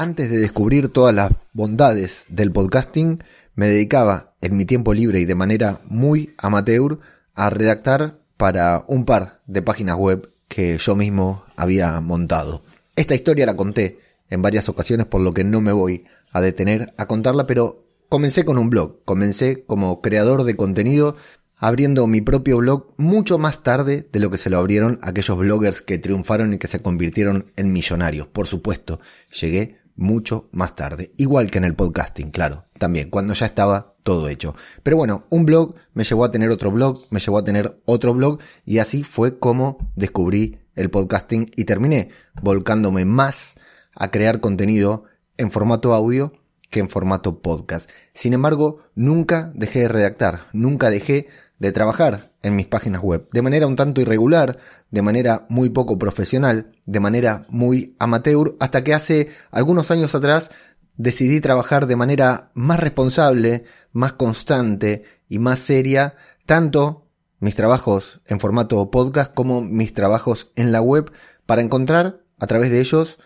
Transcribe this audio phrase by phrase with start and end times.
[0.00, 3.22] Antes de descubrir todas las bondades del podcasting,
[3.54, 7.00] me dedicaba en mi tiempo libre y de manera muy amateur
[7.34, 12.62] a redactar para un par de páginas web que yo mismo había montado.
[12.96, 13.98] Esta historia la conté
[14.30, 18.46] en varias ocasiones, por lo que no me voy a detener a contarla, pero comencé
[18.46, 21.16] con un blog, comencé como creador de contenido
[21.60, 25.82] abriendo mi propio blog mucho más tarde de lo que se lo abrieron aquellos bloggers
[25.82, 28.26] que triunfaron y que se convirtieron en millonarios.
[28.26, 28.98] Por supuesto,
[29.38, 31.12] llegué mucho más tarde.
[31.16, 34.54] Igual que en el podcasting, claro, también, cuando ya estaba todo hecho.
[34.82, 38.14] Pero bueno, un blog me llevó a tener otro blog, me llevó a tener otro
[38.14, 42.10] blog y así fue como descubrí el podcasting y terminé
[42.42, 43.56] volcándome más
[43.94, 45.04] a crear contenido
[45.36, 46.32] en formato audio
[46.70, 47.90] que en formato podcast.
[48.14, 51.28] Sin embargo, nunca dejé de redactar, nunca dejé
[51.60, 54.58] de trabajar en mis páginas web, de manera un tanto irregular,
[54.90, 60.50] de manera muy poco profesional, de manera muy amateur, hasta que hace algunos años atrás
[60.96, 66.14] decidí trabajar de manera más responsable, más constante y más seria,
[66.46, 67.06] tanto
[67.40, 71.12] mis trabajos en formato podcast como mis trabajos en la web,
[71.44, 73.18] para encontrar a través de ellos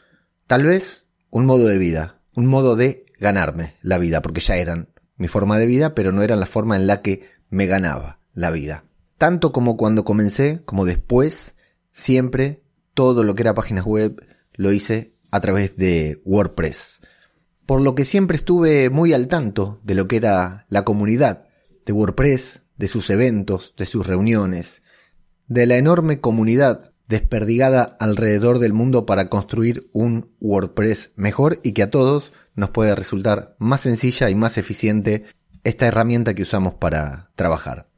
[0.49, 4.89] tal vez un modo de vida, un modo de ganarme la vida, porque ya eran
[5.17, 8.51] mi forma de vida, pero no eran la forma en la que me ganaba la
[8.51, 8.85] vida.
[9.17, 11.55] Tanto como cuando comencé, como después,
[11.93, 17.01] siempre todo lo que era páginas web lo hice a través de WordPress.
[17.67, 21.47] Por lo que siempre estuve muy al tanto de lo que era la comunidad
[21.87, 24.83] de WordPress, de sus eventos, de sus reuniones,
[25.47, 31.83] de la enorme comunidad desperdigada alrededor del mundo para construir un WordPress mejor y que
[31.83, 35.25] a todos nos puede resultar más sencilla y más eficiente
[35.65, 37.89] esta herramienta que usamos para trabajar.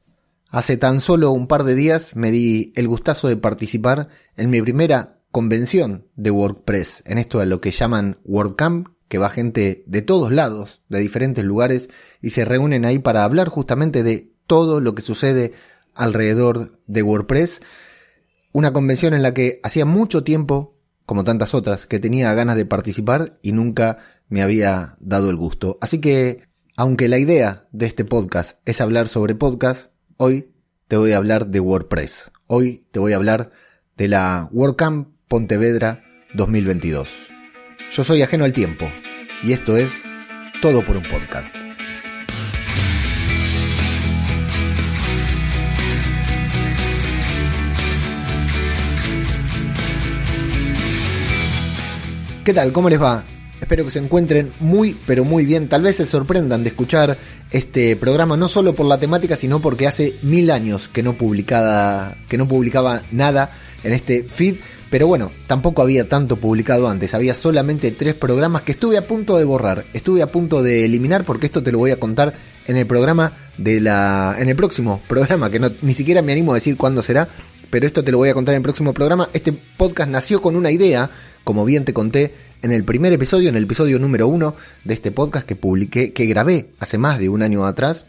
[0.48, 4.62] Hace tan solo un par de días me di el gustazo de participar en mi
[4.62, 10.03] primera convención de WordPress, en esto de lo que llaman WordCamp, que va gente de
[10.03, 11.88] todos lados, de diferentes lugares,
[12.22, 15.53] y se reúnen ahí para hablar justamente de todo lo que sucede
[15.94, 17.60] alrededor de WordPress.
[18.53, 22.66] Una convención en la que hacía mucho tiempo, como tantas otras, que tenía ganas de
[22.66, 25.76] participar y nunca me había dado el gusto.
[25.81, 26.43] Así que,
[26.76, 30.49] aunque la idea de este podcast es hablar sobre podcast, Hoy
[30.88, 32.31] te voy a hablar de WordPress.
[32.47, 33.50] Hoy te voy a hablar
[33.99, 37.06] de la WordCamp Pontevedra 2022.
[37.93, 38.91] Yo soy ajeno al tiempo
[39.43, 39.93] y esto es
[40.62, 41.55] Todo por un podcast.
[52.43, 52.72] ¿Qué tal?
[52.72, 53.22] ¿Cómo les va?
[53.66, 55.69] Espero que se encuentren muy, pero muy bien.
[55.69, 57.19] Tal vez se sorprendan de escuchar
[57.50, 62.16] este programa, no solo por la temática, sino porque hace mil años que no, publicada,
[62.28, 63.50] que no publicaba nada
[63.82, 64.59] en este feed.
[64.88, 67.12] Pero bueno, tampoco había tanto publicado antes.
[67.12, 69.84] Había solamente tres programas que estuve a punto de borrar.
[69.93, 72.34] Estuve a punto de eliminar porque esto te lo voy a contar
[72.69, 74.37] en el programa de la.
[74.38, 77.26] en el próximo programa, que ni siquiera me animo a decir cuándo será.
[77.69, 79.28] Pero esto te lo voy a contar en el próximo programa.
[79.32, 81.10] Este podcast nació con una idea,
[81.43, 82.32] como bien te conté
[82.62, 86.27] en el primer episodio, en el episodio número uno de este podcast que publiqué, que
[86.27, 88.06] grabé hace más de un año atrás.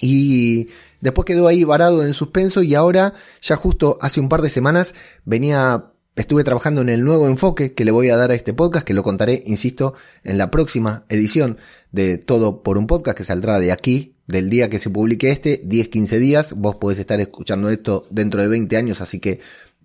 [0.00, 0.68] Y
[1.00, 4.94] después quedó ahí varado en suspenso y ahora, ya justo hace un par de semanas,
[5.24, 8.86] venía, estuve trabajando en el nuevo enfoque que le voy a dar a este podcast,
[8.86, 11.58] que lo contaré, insisto, en la próxima edición
[11.90, 15.64] de Todo por un podcast que saldrá de aquí, del día que se publique este,
[15.64, 16.52] 10-15 días.
[16.52, 19.40] Vos podés estar escuchando esto dentro de 20 años, así que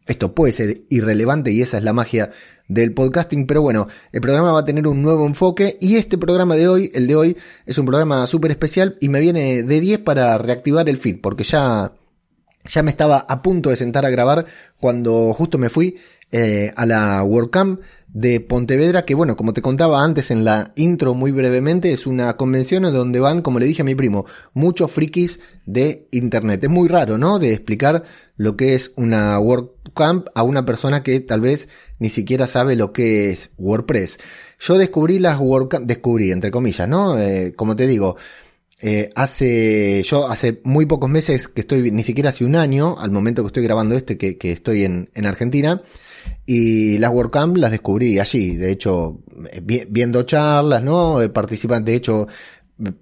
[0.06, 2.30] esto puede ser irrelevante y esa es la magia
[2.74, 6.56] del podcasting, pero bueno, el programa va a tener un nuevo enfoque y este programa
[6.56, 10.00] de hoy, el de hoy, es un programa súper especial y me viene de 10
[10.00, 11.94] para reactivar el feed, porque ya,
[12.66, 14.46] ya me estaba a punto de sentar a grabar
[14.80, 15.98] cuando justo me fui
[16.36, 21.14] eh, a la WordCamp de Pontevedra, que bueno, como te contaba antes en la intro
[21.14, 25.40] muy brevemente, es una convención donde van, como le dije a mi primo, muchos frikis
[25.68, 26.64] de Internet.
[26.64, 27.38] Es muy raro, ¿no?
[27.38, 28.04] De explicar
[28.36, 31.68] lo que es una WordCamp a una persona que tal vez
[32.04, 34.18] ni siquiera sabe lo que es WordPress.
[34.60, 37.18] Yo descubrí las WordCamp, descubrí, entre comillas, ¿no?
[37.18, 38.18] Eh, como te digo,
[38.82, 43.12] eh, hace, yo hace muy pocos meses que estoy, ni siquiera hace un año, al
[43.12, 45.82] momento que estoy grabando este, que, estoy en, en Argentina,
[46.46, 49.22] y las WordCamp las descubrí allí, de hecho,
[49.64, 51.22] viendo charlas, ¿no?
[51.22, 52.28] Eh, Participan, de hecho,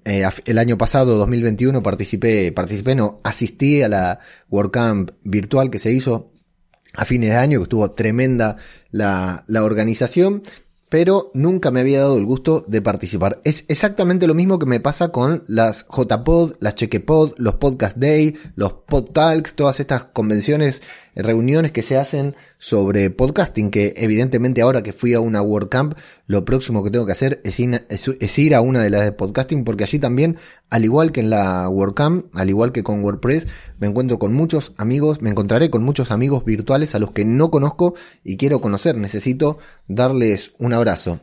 [0.05, 4.19] eh, el año pasado, 2021, participé, participé, no, asistí a la
[4.51, 6.31] WordCamp virtual que se hizo
[6.93, 8.57] a fines de año, que estuvo tremenda
[8.91, 10.43] la, la organización,
[10.91, 13.39] pero nunca me había dado el gusto de participar.
[13.45, 18.35] Es exactamente lo mismo que me pasa con las JPod, las Chequepod, los Podcast Day,
[18.55, 20.81] los Pod Talks, todas estas convenciones
[21.15, 25.95] reuniones que se hacen sobre podcasting, que evidentemente ahora que fui a una WordCamp,
[26.27, 29.83] lo próximo que tengo que hacer es ir, a una de las de podcasting, porque
[29.83, 30.37] allí también,
[30.69, 33.47] al igual que en la WordCamp, al igual que con WordPress,
[33.79, 37.51] me encuentro con muchos amigos, me encontraré con muchos amigos virtuales a los que no
[37.51, 41.19] conozco y quiero conocer, necesito darles un abrazo.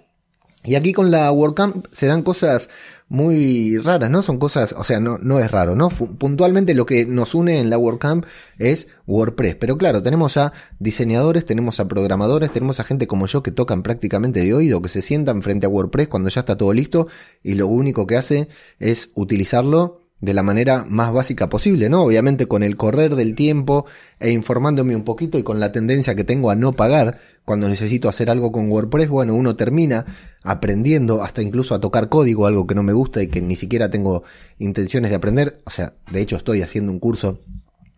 [0.64, 2.68] Y aquí con la WordCamp se dan cosas
[3.08, 4.22] muy raras, ¿no?
[4.22, 5.88] Son cosas, o sea, no, no es raro, ¿no?
[5.88, 8.26] Puntualmente lo que nos une en la WordCamp
[8.58, 9.54] es WordPress.
[9.56, 13.82] Pero claro, tenemos a diseñadores, tenemos a programadores, tenemos a gente como yo que tocan
[13.82, 17.08] prácticamente de oído, que se sientan frente a WordPress cuando ya está todo listo
[17.42, 22.02] y lo único que hace es utilizarlo de la manera más básica posible, ¿no?
[22.02, 23.86] Obviamente con el correr del tiempo
[24.18, 28.08] e informándome un poquito y con la tendencia que tengo a no pagar cuando necesito
[28.08, 30.04] hacer algo con WordPress, bueno, uno termina
[30.42, 33.90] aprendiendo hasta incluso a tocar código, algo que no me gusta y que ni siquiera
[33.90, 34.24] tengo
[34.58, 37.40] intenciones de aprender, o sea, de hecho estoy haciendo un curso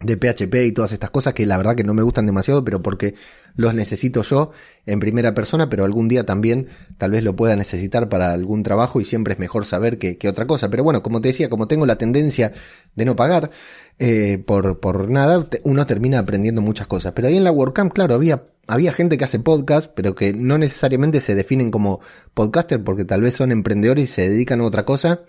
[0.01, 2.83] de PHP y todas estas cosas que la verdad que no me gustan demasiado, pero
[2.83, 3.15] porque
[3.55, 4.51] los necesito yo
[4.87, 9.01] en primera persona, pero algún día también tal vez lo pueda necesitar para algún trabajo
[9.01, 10.71] y siempre es mejor saber que, otra cosa.
[10.71, 12.53] Pero bueno, como te decía, como tengo la tendencia
[12.95, 13.51] de no pagar
[13.99, 17.13] eh, por, por nada, uno termina aprendiendo muchas cosas.
[17.13, 20.57] Pero ahí en la WordCamp, claro, había, había gente que hace podcast, pero que no
[20.57, 22.01] necesariamente se definen como
[22.33, 25.25] podcaster porque tal vez son emprendedores y se dedican a otra cosa.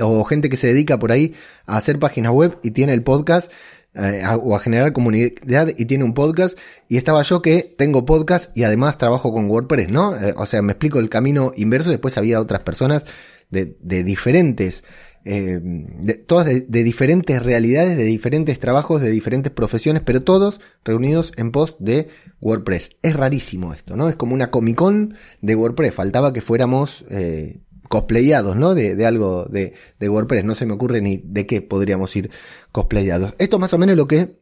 [0.00, 1.34] O gente que se dedica por ahí
[1.66, 3.52] a hacer páginas web y tiene el podcast
[3.94, 6.58] eh, o a generar comunidad y tiene un podcast
[6.88, 10.16] y estaba yo que tengo podcast y además trabajo con WordPress, ¿no?
[10.16, 13.04] Eh, o sea, me explico el camino inverso, después había otras personas
[13.50, 14.82] de, de diferentes,
[15.24, 21.32] eh, de, todas de, diferentes realidades, de diferentes trabajos, de diferentes profesiones, pero todos reunidos
[21.36, 22.08] en post de
[22.40, 22.96] WordPress.
[23.02, 24.08] Es rarísimo esto, ¿no?
[24.08, 28.74] Es como una Comic Con de WordPress, faltaba que fuéramos eh, cosplayados, ¿no?
[28.74, 30.44] De, de algo de, de, WordPress.
[30.44, 32.30] No se me ocurre ni de qué podríamos ir
[32.72, 33.34] cosplayados.
[33.38, 34.38] Esto más o menos lo que,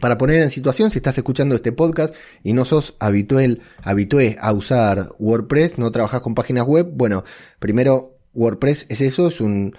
[0.00, 4.52] para poner en situación, si estás escuchando este podcast y no sos habitual, habitué a
[4.52, 7.24] usar WordPress, no trabajas con páginas web, bueno,
[7.58, 9.74] primero WordPress es eso, es un,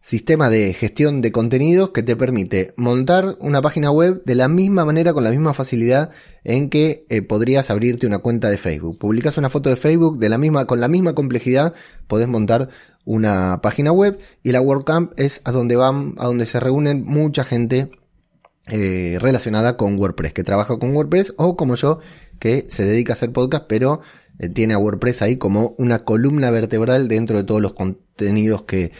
[0.00, 4.84] sistema de gestión de contenidos que te permite montar una página web de la misma
[4.84, 6.10] manera, con la misma facilidad
[6.44, 8.98] en que eh, podrías abrirte una cuenta de Facebook.
[8.98, 11.74] Publicas una foto de Facebook de la misma, con la misma complejidad,
[12.06, 12.68] podés montar
[13.04, 17.44] una página web y la WordCamp es a donde van, a donde se reúnen mucha
[17.44, 17.90] gente
[18.66, 22.00] eh, relacionada con WordPress, que trabaja con WordPress o como yo,
[22.38, 24.00] que se dedica a hacer podcast, pero
[24.38, 28.92] eh, tiene a WordPress ahí como una columna vertebral dentro de todos los contenidos que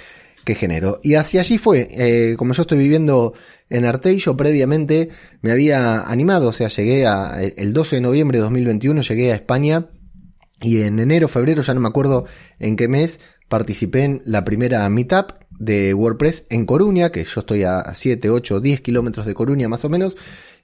[0.48, 0.98] que genero.
[1.02, 3.34] Y hacia allí fue, eh, como yo estoy viviendo
[3.68, 5.10] en Arte, yo previamente
[5.42, 9.34] me había animado, o sea, llegué a, el 12 de noviembre de 2021 llegué a
[9.34, 9.90] España
[10.62, 12.24] y en enero, febrero, ya no me acuerdo
[12.58, 17.64] en qué mes, participé en la primera meetup de WordPress en Coruña, que yo estoy
[17.64, 20.16] a 7, 8, 10 kilómetros de Coruña más o menos,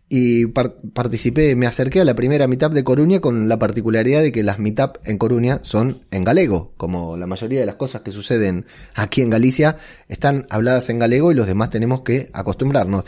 [0.08, 4.42] y participé, me acerqué a la primera meetup de Coruña con la particularidad de que
[4.42, 8.66] las meetup en Coruña son en galego, como la mayoría de las cosas que suceden
[8.94, 9.76] aquí en Galicia
[10.08, 13.04] están habladas en galego y los demás tenemos que acostumbrarnos.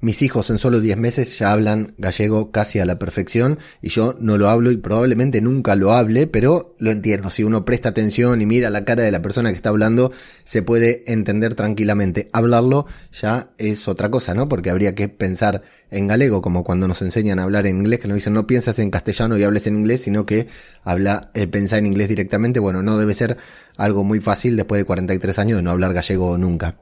[0.00, 4.14] Mis hijos en solo 10 meses ya hablan gallego casi a la perfección y yo
[4.20, 7.30] no lo hablo y probablemente nunca lo hable, pero lo entiendo.
[7.30, 10.12] Si uno presta atención y mira la cara de la persona que está hablando,
[10.44, 12.30] se puede entender tranquilamente.
[12.32, 12.86] Hablarlo
[13.20, 14.48] ya es otra cosa, ¿no?
[14.48, 18.06] Porque habría que pensar en galego, como cuando nos enseñan a hablar en inglés, que
[18.06, 20.46] nos dicen no piensas en castellano y hables en inglés, sino que
[20.84, 22.60] habla, eh, pensar en inglés directamente.
[22.60, 23.36] Bueno, no debe ser
[23.76, 26.76] algo muy fácil después de 43 años de no hablar gallego nunca.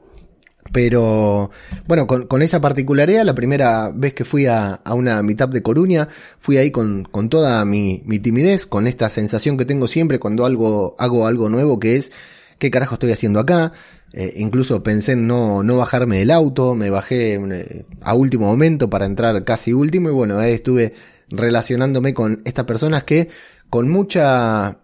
[0.71, 1.51] Pero
[1.87, 6.07] bueno, con, esa particularidad, la primera vez que fui a, a una meetup de Coruña,
[6.39, 10.45] fui ahí con, con toda mi, mi, timidez, con esta sensación que tengo siempre cuando
[10.45, 12.11] algo, hago algo nuevo, que es,
[12.59, 13.71] ¿qué carajo estoy haciendo acá?
[14.13, 18.89] Eh, incluso pensé en no, no bajarme del auto, me bajé eh, a último momento
[18.89, 20.93] para entrar casi último y bueno, ahí estuve
[21.29, 23.29] relacionándome con estas personas que
[23.69, 24.79] con mucha,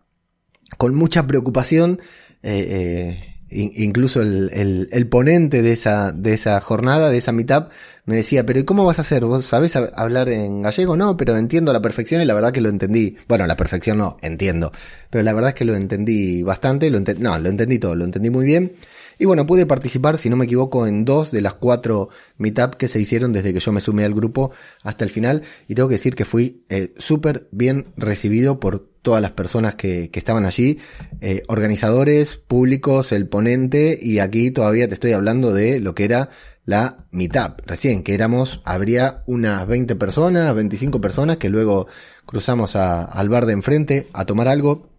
[0.78, 2.02] con mucha preocupación,
[2.42, 7.70] eh, eh incluso el, el, ponente de esa, de esa jornada, de esa meetup,
[8.06, 9.24] me decía, pero ¿y cómo vas a hacer?
[9.26, 10.98] ¿Vos sabés hablar en gallego?
[10.98, 13.16] No, pero entiendo la perfección y la verdad que lo entendí.
[13.28, 14.72] Bueno, la perfección no, entiendo.
[15.10, 18.30] Pero la verdad es que lo entendí bastante, lo no, lo entendí todo, lo entendí
[18.30, 18.74] muy bien.
[19.20, 22.88] Y bueno, pude participar, si no me equivoco, en dos de las cuatro meetup que
[22.88, 24.52] se hicieron desde que yo me sumé al grupo
[24.82, 25.44] hasta el final.
[25.68, 30.10] Y tengo que decir que fui eh, súper bien recibido por todas las personas que,
[30.14, 30.80] estaban allí,
[31.22, 36.30] eh, organizadores, públicos, el ponente, y aquí todavía te estoy hablando de lo que era
[36.66, 37.60] la meetup.
[37.66, 41.88] Recién que éramos, habría unas 20 personas, 25 personas que luego
[42.26, 44.93] cruzamos a, al bar de enfrente a tomar algo.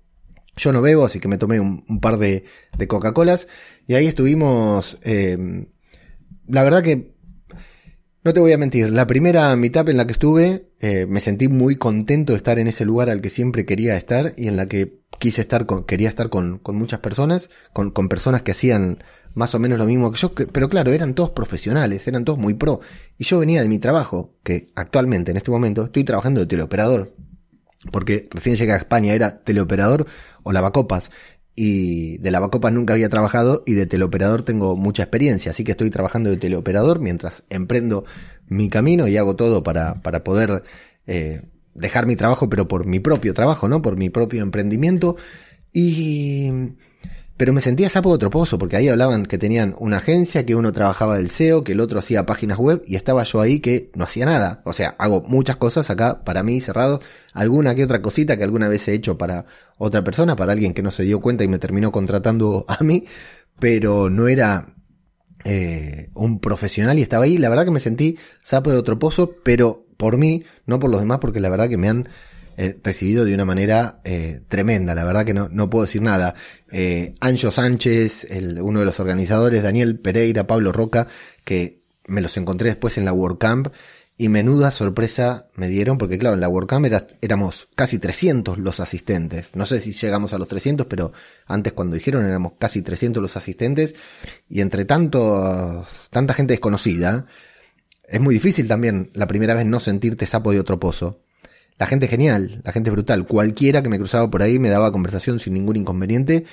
[0.57, 2.45] Yo no bebo, así que me tomé un, par de,
[2.89, 3.49] Coca-Colas
[3.87, 5.67] y ahí estuvimos, eh,
[6.47, 7.15] la verdad que
[8.23, 11.49] No te voy a mentir, la primera meetup en la que estuve eh, me sentí
[11.49, 14.67] muy contento de estar en ese lugar al que siempre quería estar y en la
[14.67, 18.99] que quise estar con, quería estar con, con muchas personas, con, con, personas que hacían
[19.35, 22.55] más o menos lo mismo que yo, pero claro, eran todos profesionales, eran todos muy
[22.55, 22.81] pro.
[23.19, 27.15] Y yo venía de mi trabajo, que actualmente, en este momento, estoy trabajando de teleoperador.
[27.91, 30.07] Porque recién llegué a España, era teleoperador
[30.43, 31.11] o lavacopas.
[31.57, 35.51] Y de lavacopas nunca había trabajado y de teleoperador tengo mucha experiencia.
[35.51, 38.05] Así que estoy trabajando de teleoperador mientras emprendo
[38.49, 40.65] mi camino y hago todo para, para poder
[41.07, 41.43] eh,
[41.75, 43.83] dejar mi trabajo, pero por mi propio trabajo, ¿no?
[43.83, 45.17] Por mi propio emprendimiento.
[45.73, 46.51] Y
[47.37, 50.55] pero me sentía sapo de otro pozo, porque ahí hablaban que tenían una agencia, que
[50.55, 53.91] uno trabajaba del SEO, que el otro hacía páginas web, y estaba yo ahí que
[53.95, 54.63] no hacía nada.
[54.65, 57.01] O sea, hago muchas cosas acá para mí cerrado,
[57.33, 59.47] alguna que otra cosita que alguna vez he hecho para
[59.79, 63.05] otra persona, para alguien que no se dio cuenta y me terminó contratando a mí,
[63.59, 64.75] pero no era
[65.45, 67.39] eh, un profesional y estaba ahí.
[67.39, 71.01] La verdad que me sentí sapo de otro pozo, pero por mí, no por los
[71.01, 72.09] demás, porque la verdad que me han
[72.57, 74.95] eh, recibido de una manera eh, tremenda.
[74.95, 76.35] La verdad que no, no puedo decir nada.
[76.71, 81.07] Eh, Ancho Sánchez, el, uno de los organizadores, Daniel Pereira, Pablo Roca,
[81.45, 83.69] que me los encontré después en la WordCamp
[84.17, 88.79] y menuda sorpresa me dieron porque claro, en la WordCamp era, éramos casi 300 los
[88.79, 89.57] asistentes.
[89.57, 91.13] No sé si llegamos a los 300, pero
[91.47, 93.95] antes cuando dijeron éramos casi 300 los asistentes
[94.49, 97.27] y entre tanto, tanta gente desconocida,
[98.07, 101.24] es muy difícil también la primera vez no sentirte sapo de otro pozo.
[101.79, 103.27] La gente genial, la gente brutal.
[103.27, 106.45] Cualquiera que me cruzaba por ahí me daba conversación sin ningún inconveniente.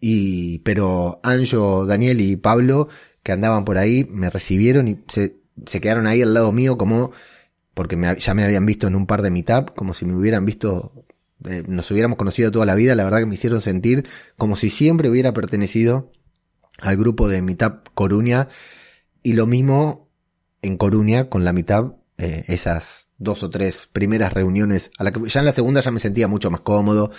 [0.00, 2.88] Y, pero Anjo, Daniel y Pablo,
[3.22, 7.10] que andaban por ahí, me recibieron y se, se quedaron ahí al lado mío como,
[7.74, 10.44] porque me, ya me habían visto en un par de meetup, como si me hubieran
[10.44, 11.04] visto,
[11.48, 12.94] eh, nos hubiéramos conocido toda la vida.
[12.94, 16.12] La verdad que me hicieron sentir como si siempre hubiera pertenecido
[16.78, 18.48] al grupo de Meetup Coruña.
[19.24, 20.08] Y lo mismo
[20.62, 25.28] en Coruña con la Meetup, eh, esas dos o tres primeras reuniones, a la que
[25.28, 27.10] ya en la segunda ya me sentía mucho más cómodo.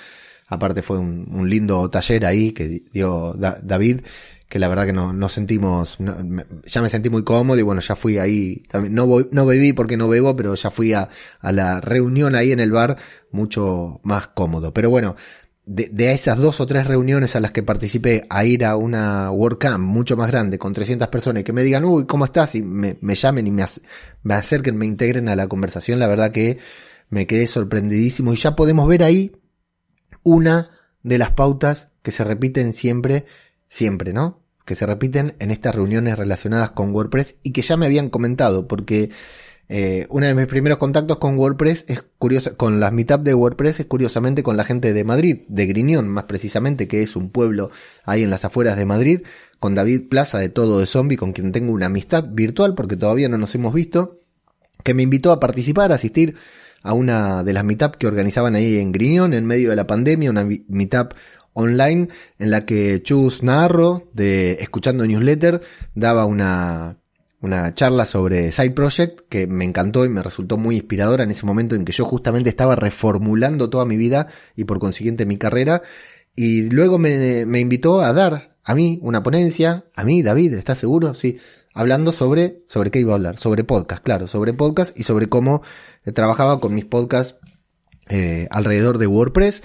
[0.48, 4.01] Aparte fue un, lindo taller ahí que dio David,
[4.48, 6.00] que la verdad que no, no sentimos,
[6.65, 9.96] ya me sentí muy cómodo y bueno, ya fui ahí, también, no, no bebí porque
[9.96, 12.98] no bebo, pero ya fui a, a la reunión ahí en el bar
[13.32, 14.74] mucho más cómodo.
[14.74, 15.15] Pero bueno,
[15.70, 19.80] de, esas dos o tres reuniones a las que participé a ir a una WordCamp
[19.80, 22.56] mucho más grande con 300 personas y que me digan, uy, ¿cómo estás?
[22.56, 23.64] Y me, llamen y me,
[24.24, 26.58] me acerquen, me integren a la conversación, la verdad que
[27.10, 29.32] me quedé sorprendidísimo y ya podemos ver ahí
[30.24, 30.72] una
[31.04, 33.26] de las pautas que se repiten siempre,
[33.68, 34.42] siempre, ¿no?
[34.66, 38.68] Que se repiten en estas reuniones relacionadas con WordPress y que ya me habían comentado
[38.68, 39.12] porque
[39.72, 43.82] eh, uno de mis primeros contactos con WordPress es curioso, con las meetup de WordPress
[43.82, 47.70] es curiosamente con la gente de Madrid, de Griñón más precisamente, que es un pueblo
[48.04, 49.22] ahí en las afueras de Madrid,
[49.60, 53.30] con David Plaza de Todo de Zombie, con quien tengo una amistad virtual porque todavía
[53.30, 54.22] no nos hemos visto,
[54.84, 56.34] que me invitó a participar, a asistir
[56.82, 60.32] a una de las meetup que organizaban ahí en Griñón en medio de la pandemia,
[60.32, 61.14] una meetup
[61.54, 62.08] online
[62.40, 65.62] en la que Chus Narro de Escuchando Newsletter
[65.94, 66.98] daba una
[67.41, 71.46] una charla sobre Side Project que me encantó y me resultó muy inspiradora en ese
[71.46, 75.81] momento en que yo justamente estaba reformulando toda mi vida y por consiguiente mi carrera.
[76.36, 80.79] Y luego me, me invitó a dar a mí una ponencia, a mí, David, ¿estás
[80.79, 81.13] seguro?
[81.13, 81.39] Sí,
[81.74, 85.62] hablando sobre, sobre qué iba a hablar, sobre podcast, claro, sobre podcast y sobre cómo
[86.13, 87.36] trabajaba con mis podcasts
[88.10, 89.63] eh, alrededor de WordPress.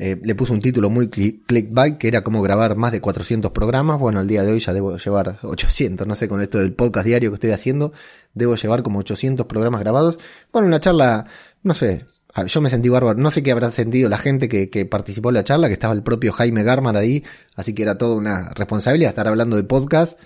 [0.00, 3.98] Eh, le puse un título muy clickbait que era como grabar más de 400 programas.
[3.98, 7.06] Bueno, al día de hoy ya debo llevar 800, no sé, con esto del podcast
[7.06, 7.92] diario que estoy haciendo,
[8.32, 10.18] debo llevar como 800 programas grabados.
[10.52, 11.26] Bueno, una charla,
[11.64, 12.06] no sé,
[12.46, 13.18] yo me sentí bárbaro.
[13.18, 15.94] No sé qué habrá sentido la gente que, que, participó en la charla, que estaba
[15.94, 17.24] el propio Jaime Garman ahí,
[17.56, 20.18] así que era toda una responsabilidad estar hablando de podcast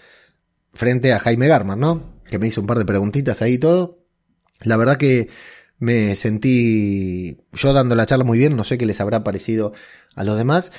[0.74, 2.12] frente a Jaime Garman, ¿no?
[2.26, 3.98] Que me hizo un par de preguntitas ahí y todo.
[4.60, 5.28] La verdad que
[5.82, 9.72] me sentí yo dando la charla muy bien, no sé qué les habrá parecido
[10.14, 10.70] a los demás.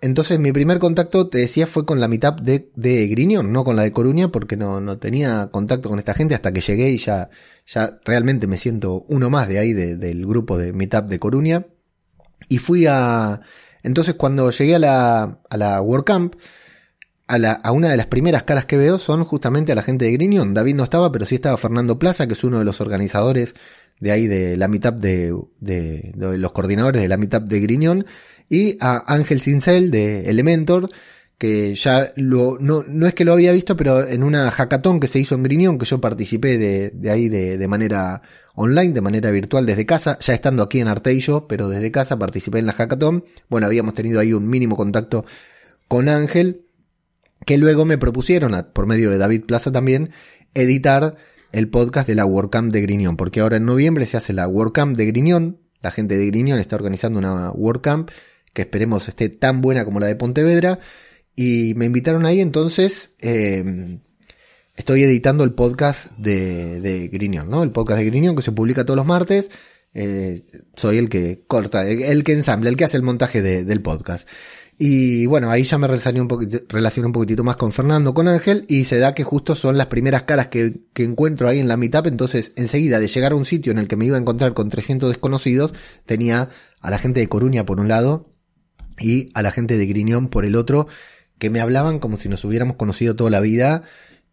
[0.00, 3.74] Entonces mi primer contacto, te decía, fue con la mitad de, de Griñón, no con
[3.74, 6.98] la de Coruña, porque no, no tenía contacto con esta gente hasta que llegué y
[6.98, 7.28] ya,
[7.66, 11.66] ya realmente me siento uno más de ahí, del grupo de Meetup de Coruña.
[12.48, 13.40] Y fui a...
[13.82, 16.36] Entonces cuando llegué a la, a la WordCamp,
[17.26, 20.04] a, la, a una de las primeras caras que veo son justamente a la gente
[20.04, 20.54] de Griñón.
[20.54, 23.54] David no estaba, pero sí estaba Fernando Plaza, que es uno de los organizadores
[24.02, 25.32] de ahí de la mitad de,
[26.16, 28.04] los coordinadores de la mitad de Griñón,
[28.48, 30.88] y a Ángel Cincel de Elementor,
[31.38, 35.06] que ya lo, no, no es que lo había visto, pero en una hackathon que
[35.06, 38.22] se hizo en Griñón, que yo participé de, de ahí de, de, manera
[38.56, 42.58] online, de manera virtual desde casa, ya estando aquí en Arteillo, pero desde casa participé
[42.58, 43.24] en la hackathon.
[43.48, 45.24] Bueno, habíamos tenido ahí un mínimo contacto
[45.86, 46.62] con Ángel,
[47.46, 50.10] que luego me propusieron, por medio de David Plaza también,
[50.54, 51.16] editar
[51.52, 54.96] el podcast de la WordCamp de Griñón, porque ahora en noviembre se hace la WordCamp
[54.96, 58.10] de Griñón, la gente de Griñón está organizando una WordCamp
[58.52, 60.78] que esperemos esté tan buena como la de Pontevedra,
[61.34, 63.98] y me invitaron ahí, entonces eh,
[64.76, 67.62] estoy editando el podcast de, de Griñón, ¿no?
[67.62, 69.50] El podcast de Griñón que se publica todos los martes.
[69.94, 70.44] Eh,
[70.74, 74.28] soy el que corta, el, que ensambla, el que hace el montaje del podcast.
[74.78, 78.98] Y bueno, ahí ya me relacioné un, poquitito más con Fernando, con Ángel, y se
[78.98, 82.52] da que justo son las primeras caras que, que, encuentro ahí en la meetup, entonces
[82.56, 85.10] enseguida de llegar a un sitio en el que me iba a encontrar con 300
[85.10, 85.74] desconocidos,
[86.04, 86.48] tenía
[86.80, 88.32] a la gente de Coruña por un lado
[88.98, 90.88] y a la gente de Griñón por el otro,
[91.38, 93.82] que me hablaban como si nos hubiéramos conocido toda la vida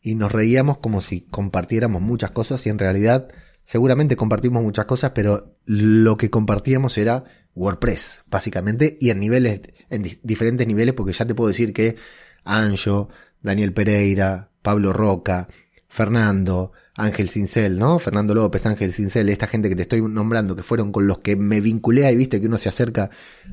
[0.01, 3.27] y nos reíamos como si compartiéramos muchas cosas y en realidad
[3.65, 7.25] seguramente compartimos muchas cosas, pero lo que compartíamos era
[7.59, 11.97] WordPress, básicamente, y en niveles, en diferentes niveles, porque ya te puedo decir que
[12.45, 13.09] Anjo,
[13.41, 15.49] Daniel Pereira, Pablo Roca,
[15.89, 17.99] Fernando, Ángel Cincel, ¿no?
[17.99, 21.35] Fernando López, Ángel Cincel, esta gente que te estoy nombrando, que fueron con los que
[21.35, 23.09] me vinculé ahí, viste que uno se acerca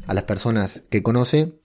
[0.07, 1.59] a las personas que conoce,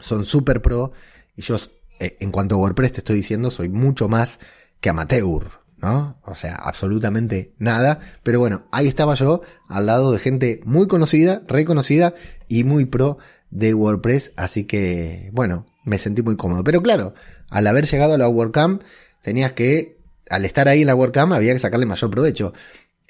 [0.00, 0.92] son súper pro,
[1.36, 1.58] y yo,
[2.00, 4.40] eh, en cuanto a WordPress te estoy diciendo, soy mucho más
[4.80, 6.18] que amateur, ¿no?
[6.24, 8.00] O sea, absolutamente nada.
[8.22, 12.14] Pero bueno, ahí estaba yo al lado de gente muy conocida, reconocida
[12.48, 13.18] y muy pro
[13.50, 14.32] de WordPress.
[14.36, 16.64] Así que, bueno, me sentí muy cómodo.
[16.64, 17.14] Pero claro,
[17.50, 18.82] al haber llegado a la WordCamp,
[19.22, 19.98] tenías que,
[20.30, 22.52] al estar ahí en la WordCamp, había que sacarle mayor provecho.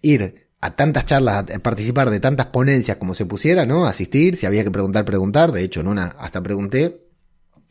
[0.02, 3.86] Ir a tantas charlas, a participar de tantas ponencias como se pusiera, ¿no?
[3.86, 5.52] Asistir, si había que preguntar, preguntar.
[5.52, 7.04] De hecho, en una hasta pregunté.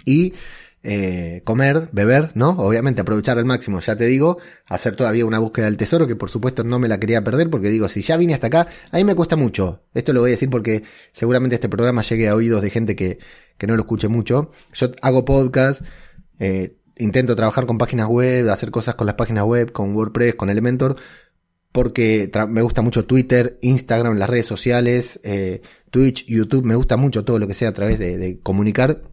[0.06, 0.34] Y
[0.84, 2.52] eh, comer, beber, ¿no?
[2.52, 6.30] Obviamente aprovechar al máximo, ya te digo, hacer todavía una búsqueda del tesoro que por
[6.30, 9.04] supuesto no me la quería perder porque digo, si ya vine hasta acá, a mí
[9.04, 9.84] me cuesta mucho.
[9.94, 13.20] Esto lo voy a decir porque seguramente este programa llegue a oídos de gente que,
[13.58, 14.52] que no lo escuche mucho.
[14.74, 15.82] Yo hago podcast,
[16.40, 20.50] eh, intento trabajar con páginas web, hacer cosas con las páginas web, con WordPress, con
[20.50, 20.96] Elementor,
[21.72, 27.26] porque me gusta mucho Twitter, Instagram, las redes sociales, eh, Twitch, YouTube, me gusta mucho
[27.26, 29.04] todo lo que sea a través de, de comunicar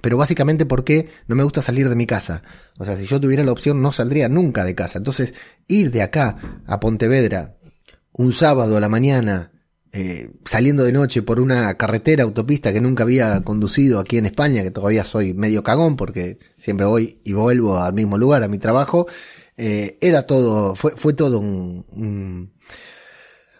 [0.00, 2.42] pero básicamente porque no me gusta salir de mi casa.
[2.78, 4.98] O sea, si yo tuviera la opción no saldría nunca de casa.
[4.98, 5.34] Entonces,
[5.68, 7.56] ir de acá a Pontevedra
[8.12, 9.52] un sábado a la mañana,
[9.92, 14.62] eh, saliendo de noche por una carretera, autopista que nunca había conducido aquí en España,
[14.62, 18.58] que todavía soy medio cagón porque siempre voy y vuelvo al mismo lugar, a mi
[18.58, 19.06] trabajo,
[19.56, 22.55] eh, era todo, fue, fue todo un un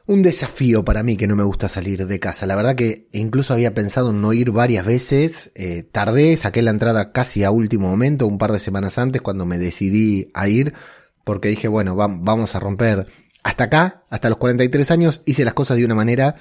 [0.07, 2.47] desafío para mí que no me gusta salir de casa.
[2.47, 5.51] La verdad que incluso había pensado en no ir varias veces.
[5.57, 9.47] Eh, tardé, saqué la entrada casi a último momento, un par de semanas antes, cuando
[9.47, 10.75] me decidí a ir,
[11.25, 13.09] porque dije, bueno, vamos a romper
[13.43, 16.37] hasta acá, hasta los 43 años, hice las cosas de una manera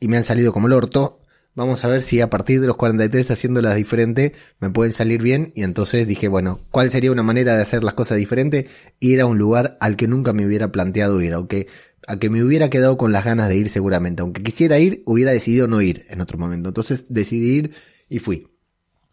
[0.00, 1.20] y me han salido como el orto.
[1.54, 5.52] Vamos a ver si a partir de los 43 haciéndolas diferente me pueden salir bien.
[5.54, 8.68] Y entonces dije, bueno, ¿cuál sería una manera de hacer las cosas diferente?
[9.00, 11.66] Ir a un lugar al que nunca me hubiera planteado ir, aunque
[12.06, 14.22] a que me hubiera quedado con las ganas de ir seguramente.
[14.22, 16.68] Aunque quisiera ir, hubiera decidido no ir en otro momento.
[16.68, 17.74] Entonces decidí ir
[18.08, 18.48] y fui.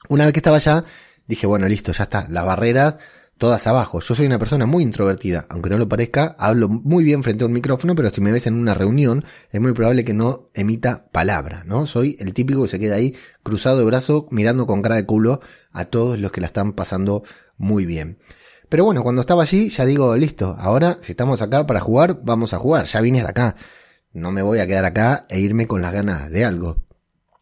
[0.09, 0.85] Una vez que estaba allá,
[1.27, 2.27] dije, bueno, listo, ya está.
[2.29, 2.97] Las barreras
[3.37, 3.99] todas abajo.
[3.99, 7.47] Yo soy una persona muy introvertida, aunque no lo parezca, hablo muy bien frente a
[7.47, 11.09] un micrófono, pero si me ves en una reunión, es muy probable que no emita
[11.11, 11.85] palabra, ¿no?
[11.85, 15.41] Soy el típico que se queda ahí cruzado de brazo, mirando con cara de culo
[15.71, 17.23] a todos los que la están pasando
[17.57, 18.17] muy bien.
[18.73, 22.55] Pero bueno, cuando estaba allí ya digo, listo, ahora si estamos acá para jugar, vamos
[22.55, 23.55] a jugar, ya vine de acá.
[24.13, 26.77] No me voy a quedar acá e irme con las ganas de algo.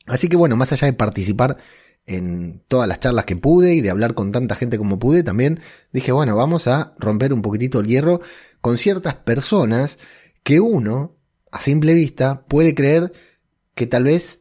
[0.08, 1.56] Así que bueno, más allá de participar
[2.06, 5.62] en todas las charlas que pude y de hablar con tanta gente como pude, también
[5.94, 8.20] dije, bueno, vamos a romper un poquitito el hierro
[8.60, 10.00] con ciertas personas
[10.44, 11.16] que uno,
[11.50, 13.14] a simple vista, puede creer
[13.74, 14.41] que tal vez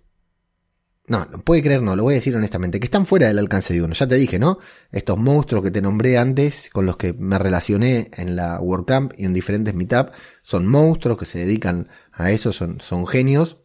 [1.10, 3.74] no, no puede creer, no, lo voy a decir honestamente, que están fuera del alcance
[3.74, 3.94] de uno.
[3.94, 4.58] Ya te dije, ¿no?
[4.92, 9.24] Estos monstruos que te nombré antes, con los que me relacioné en la WordCamp y
[9.24, 13.56] en diferentes meetups, son monstruos que se dedican a eso, son, son genios.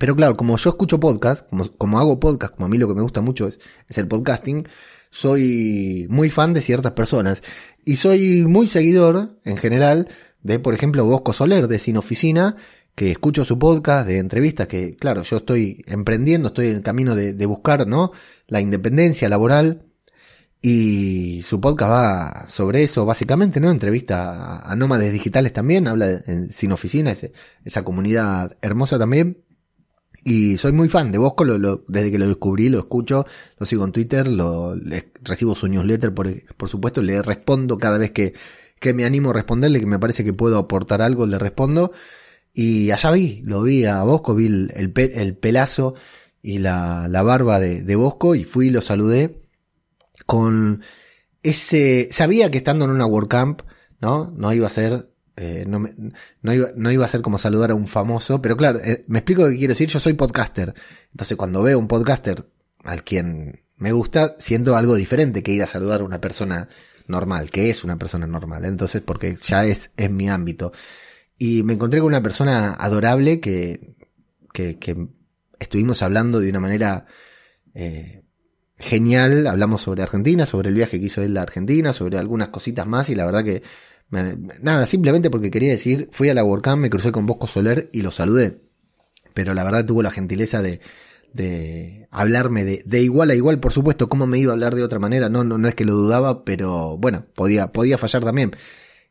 [0.00, 2.94] Pero claro, como yo escucho podcast, como, como hago podcast, como a mí lo que
[2.94, 4.66] me gusta mucho es, es el podcasting,
[5.10, 7.44] soy muy fan de ciertas personas.
[7.84, 10.08] Y soy muy seguidor, en general,
[10.42, 12.56] de, por ejemplo, Bosco Soler, de Sin Oficina,
[12.94, 17.14] que escucho su podcast de entrevistas, que claro, yo estoy emprendiendo, estoy en el camino
[17.14, 18.12] de, buscar, ¿no?
[18.46, 19.82] La independencia laboral.
[20.66, 23.70] Y su podcast va sobre eso, básicamente, ¿no?
[23.70, 27.14] Entrevista a, nómades digitales también, habla sin oficina,
[27.64, 29.44] esa comunidad hermosa también.
[30.24, 33.26] Y soy muy fan de Bosco, lo, desde que lo descubrí, lo escucho,
[33.58, 34.74] lo sigo en Twitter, lo,
[35.22, 38.32] recibo su newsletter, por, por supuesto, le respondo cada vez que,
[38.80, 41.92] que me animo a responderle, que me parece que puedo aportar algo, le respondo.
[42.54, 45.94] Y allá vi, lo vi a Bosco, vi el, el, pelazo
[46.42, 49.42] y la, la barba de, de, Bosco y fui y lo saludé
[50.26, 50.82] con
[51.42, 52.08] ese...
[52.12, 53.62] Sabía que estando en una WordCamp,
[54.00, 54.32] ¿no?
[54.36, 55.94] No iba a ser, eh, no, me-
[56.42, 59.20] no, iba, no iba a ser como saludar a un famoso, pero claro, eh, me
[59.20, 60.74] explico qué quiero decir, yo soy podcaster.
[61.12, 62.46] Entonces cuando veo un podcaster
[62.84, 66.68] al quien me gusta, siento algo diferente que ir a saludar a una persona
[67.08, 68.64] normal, que es una persona normal.
[68.64, 70.72] Entonces, porque ya es, es mi ámbito.
[71.38, 73.94] Y me encontré con una persona adorable que,
[74.52, 75.08] que,
[75.58, 77.06] estuvimos hablando de una manera
[77.74, 78.24] eh,
[78.76, 79.46] genial.
[79.46, 83.08] Hablamos sobre Argentina, sobre el viaje que hizo él a Argentina, sobre algunas cositas más
[83.08, 83.62] y la verdad que
[84.10, 88.02] nada, simplemente porque quería decir, fui a la WordCamp, me crucé con Bosco Soler y
[88.02, 88.60] lo saludé.
[89.32, 90.80] Pero la verdad tuvo la gentileza de,
[91.32, 94.84] de hablarme de, de igual a igual, por supuesto, cómo me iba a hablar de
[94.84, 98.52] otra manera, no, no, no es que lo dudaba, pero bueno, podía, podía fallar también.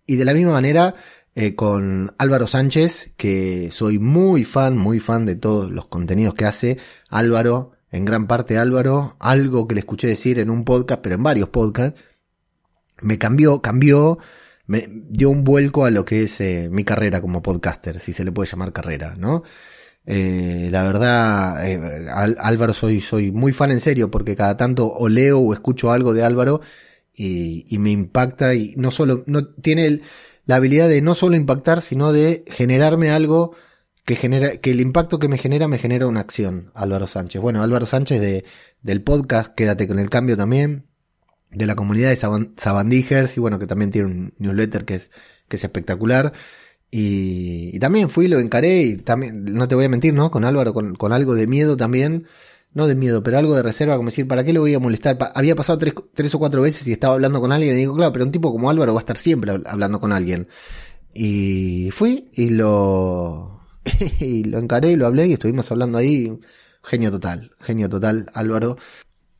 [0.05, 0.95] Y de la misma manera,
[1.35, 6.45] eh, con Álvaro Sánchez, que soy muy fan, muy fan de todos los contenidos que
[6.45, 6.77] hace.
[7.09, 11.23] Álvaro, en gran parte Álvaro, algo que le escuché decir en un podcast, pero en
[11.23, 11.99] varios podcasts,
[13.01, 14.19] me cambió, cambió,
[14.67, 18.23] me dio un vuelco a lo que es eh, mi carrera como podcaster, si se
[18.23, 19.43] le puede llamar carrera, ¿no?
[20.05, 22.07] Eh, la verdad, eh,
[22.39, 26.13] Álvaro soy, soy muy fan en serio, porque cada tanto o leo o escucho algo
[26.13, 26.61] de Álvaro
[27.13, 30.01] y, y me impacta y no solo, no tiene el-
[30.45, 33.55] la habilidad de no solo impactar, sino de generarme algo
[34.05, 37.41] que genera, que el impacto que me genera me genera una acción, Álvaro Sánchez.
[37.41, 38.45] Bueno, Álvaro Sánchez de,
[38.81, 40.87] del podcast Quédate con el cambio también,
[41.51, 45.11] de la comunidad de Saban- Sabandijers y bueno, que también tiene un newsletter que es,
[45.47, 46.33] que es espectacular.
[46.91, 50.29] Y, y también fui, lo encaré y también, no te voy a mentir, ¿no?
[50.29, 52.27] Con Álvaro, con, con algo de miedo también.
[52.73, 55.17] No de miedo, pero algo de reserva, como decir, ¿para qué le voy a molestar?
[55.35, 58.11] Había pasado tres, tres o cuatro veces y estaba hablando con alguien y digo, claro,
[58.13, 60.47] pero un tipo como Álvaro va a estar siempre hab- hablando con alguien.
[61.13, 63.59] Y fui y lo,
[64.19, 66.35] y lo encaré y lo hablé y estuvimos hablando ahí.
[66.83, 68.77] Genio total, genio total, Álvaro.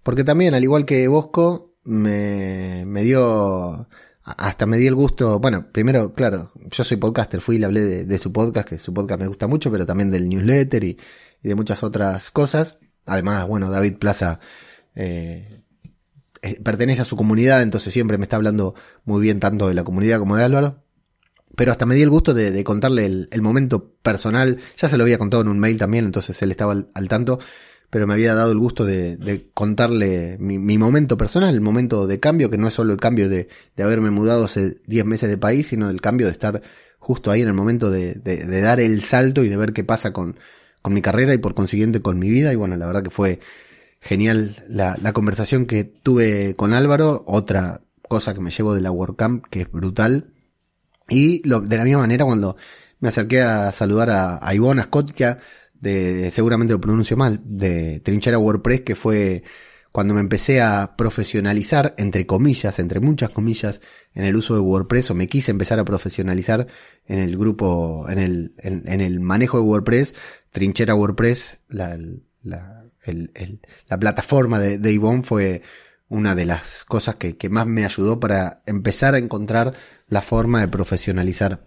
[0.03, 3.87] Porque también, al igual que Bosco, me, me dio,
[4.23, 8.05] hasta me dio el gusto, bueno, primero, claro, yo soy podcaster, fui y le hablé
[8.05, 10.97] de, su podcast, que su podcast me gusta mucho, pero también del newsletter y
[11.41, 12.77] de muchas otras cosas.
[13.05, 14.39] Además, bueno, David Plaza
[14.95, 15.61] eh,
[16.41, 19.83] eh, pertenece a su comunidad, entonces siempre me está hablando muy bien tanto de la
[19.83, 20.83] comunidad como de Álvaro.
[21.55, 24.57] Pero hasta me di el gusto de, contarle el, momento personal.
[24.77, 27.39] Ya se lo había contado en un mail también, entonces él estaba al, tanto.
[27.91, 32.49] Pero me había dado el gusto de, contarle mi, momento personal, el momento de cambio,
[32.49, 35.67] que no es solo el cambio de, de haberme mudado hace 10 meses de país,
[35.67, 36.61] sino el cambio de estar
[36.97, 40.11] justo ahí en el momento de, de dar el salto y de ver qué pasa
[40.11, 40.37] con,
[40.83, 42.53] con mi carrera y por consiguiente con mi vida.
[42.53, 43.39] Y bueno, la verdad que fue
[43.99, 47.23] genial la, la conversación que tuve con Álvaro.
[47.25, 50.33] Otra cosa que me llevo de la WordCamp, que es brutal.
[51.09, 52.57] Y lo, de la misma manera cuando
[52.99, 55.39] me acerqué a saludar a, a Ivonne Ascotia,
[55.73, 59.43] de, seguramente lo pronuncio mal, de Trinchera WordPress, que fue
[59.93, 63.79] cuando me empecé a profesionalizar, entre comillas, entre muchas comillas,
[64.15, 66.65] en el uso de WordPress, o me quise empezar a profesionalizar
[67.05, 70.15] en el grupo, en el, en, el manejo de WordPress,
[70.49, 71.95] Trinchera WordPress, la,
[72.41, 75.61] la, el, el, la plataforma de, de fue
[76.09, 79.75] una de las cosas que más me ayudó para empezar a encontrar
[80.07, 81.63] la forma de profesionalizar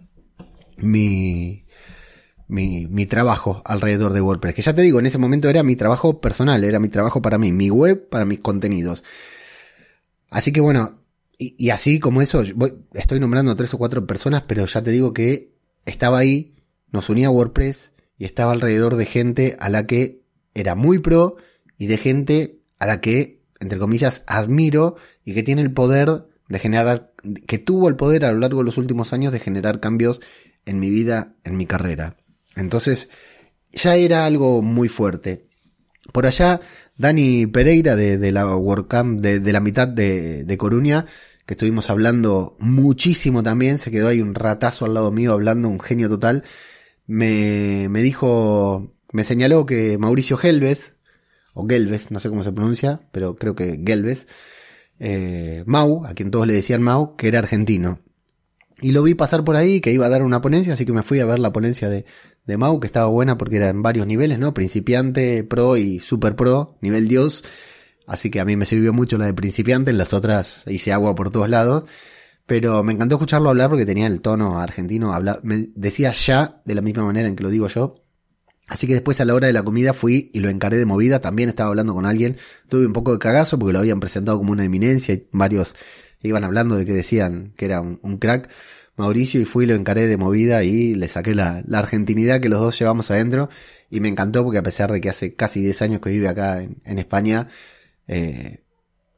[0.75, 1.65] mi,
[2.47, 4.55] mi, mi trabajo alrededor de WordPress.
[4.55, 7.37] Que ya te digo, en ese momento era mi trabajo personal, era mi trabajo para
[7.37, 9.03] mí, mi web para mis contenidos.
[10.29, 11.01] Así que bueno,
[11.37, 15.13] y, así como eso, voy, estoy nombrando tres o cuatro personas, pero ya te digo
[15.13, 15.53] que
[15.85, 16.55] estaba ahí,
[16.91, 20.23] nos unía WordPress y estaba alrededor de gente a la que
[20.55, 21.37] era muy pro
[21.77, 26.59] y de gente a la que, entre comillas, admiro y que tiene el poder de
[26.59, 27.13] generar,
[27.45, 30.21] que tuvo el poder a lo largo de los últimos años de generar cambios
[30.65, 32.17] en mi vida, en mi carrera.
[32.57, 33.09] Entonces,
[33.71, 35.47] ya era algo muy fuerte.
[36.11, 36.61] Por allá,
[36.97, 41.05] Dani Pereira de, la WordCamp de, de, la mitad de, Coruña,
[41.45, 45.79] que estuvimos hablando muchísimo también, se quedó ahí un ratazo al lado mío hablando, un
[45.79, 46.43] genio total,
[47.05, 50.93] me, me dijo, me señaló que Mauricio Gelves,
[51.53, 54.27] o Gelves, no sé cómo se pronuncia, pero creo que Gelves,
[54.99, 57.99] eh, Mau, a quien todos le decían Mau, que era argentino.
[58.79, 61.01] Y lo vi pasar por ahí, que iba a dar una ponencia, así que me
[61.01, 62.05] fui a ver la ponencia de,
[62.47, 64.53] de Mau, que estaba buena porque era en varios niveles, ¿no?
[64.53, 67.43] Principiante, pro y super pro, nivel dios.
[68.07, 71.13] Así que a mí me sirvió mucho la de principiante, en las otras hice agua
[71.13, 71.83] por todos lados.
[72.45, 76.75] Pero me encantó escucharlo hablar porque tenía el tono argentino, habla, me decía ya de
[76.75, 78.05] la misma manera en que lo digo yo.
[78.69, 81.19] Así que después a la hora de la comida fui y lo encaré de movida,
[81.19, 82.37] también estaba hablando con alguien,
[82.69, 85.75] tuve un poco de cagazo porque lo habían presentado como una eminencia y varios
[86.21, 88.49] iban hablando de que decían que era un, un crack.
[88.97, 92.59] Mauricio y fui lo encaré de movida y le saqué la, la, argentinidad que los
[92.59, 93.49] dos llevamos adentro
[93.89, 96.61] y me encantó porque a pesar de que hace casi 10 años que vive acá
[96.61, 97.47] en, en España,
[98.07, 98.63] eh,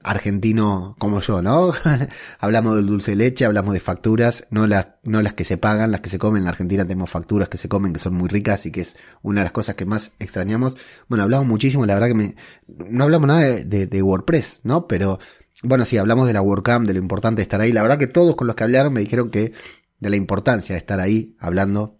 [0.01, 1.73] argentino como yo, ¿no?
[2.39, 5.91] hablamos del dulce de leche, hablamos de facturas, no las, no las que se pagan,
[5.91, 6.39] las que se comen.
[6.39, 8.95] En la Argentina tenemos facturas que se comen, que son muy ricas y que es
[9.21, 10.77] una de las cosas que más extrañamos.
[11.07, 12.35] Bueno, hablamos muchísimo, la verdad que me,
[12.67, 14.87] no hablamos nada de, de, WordPress, ¿no?
[14.87, 15.19] Pero,
[15.63, 17.71] bueno, sí, hablamos de la WordCamp, de lo importante de estar ahí.
[17.73, 19.53] La verdad que todos con los que hablaron me dijeron que
[19.99, 21.99] de la importancia de estar ahí hablando,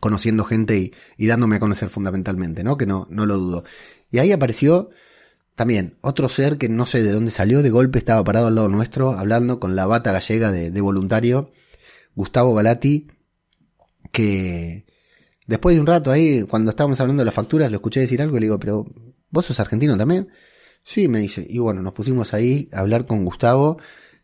[0.00, 2.76] conociendo gente y, y dándome a conocer fundamentalmente, ¿no?
[2.76, 3.64] Que no, no lo dudo.
[4.10, 4.90] Y ahí apareció,
[5.56, 8.68] también, otro ser que no sé de dónde salió, de golpe estaba parado al lado
[8.68, 11.50] nuestro, hablando con la bata gallega de, voluntario,
[12.14, 13.08] Gustavo Galati,
[14.12, 14.84] que
[15.46, 18.36] después de un rato ahí, cuando estábamos hablando de las facturas, lo escuché decir algo
[18.36, 18.86] y le digo, pero
[19.30, 20.28] ¿vos sos argentino también?
[20.88, 21.44] Sí, me dice.
[21.50, 23.78] Y bueno, nos pusimos ahí a hablar con Gustavo.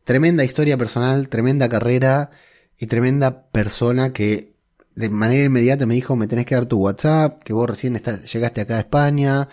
[0.05, 2.31] Tremenda historia personal, tremenda carrera
[2.79, 4.55] y tremenda persona que
[4.95, 8.61] de manera inmediata me dijo, me tenés que dar tu WhatsApp, que vos recién llegaste
[8.61, 9.49] acá a España,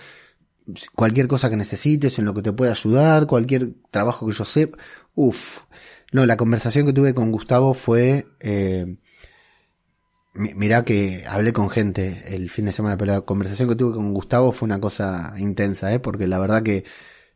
[0.95, 4.77] cualquier cosa que necesites, en lo que te pueda ayudar, cualquier trabajo que yo sepa.
[5.15, 5.61] Uf.
[6.11, 8.27] No, la conversación que tuve con Gustavo fue...
[8.39, 8.97] Eh,
[10.33, 14.13] mirá que hablé con gente el fin de semana, pero la conversación que tuve con
[14.13, 15.99] Gustavo fue una cosa intensa, ¿eh?
[15.99, 16.85] porque la verdad que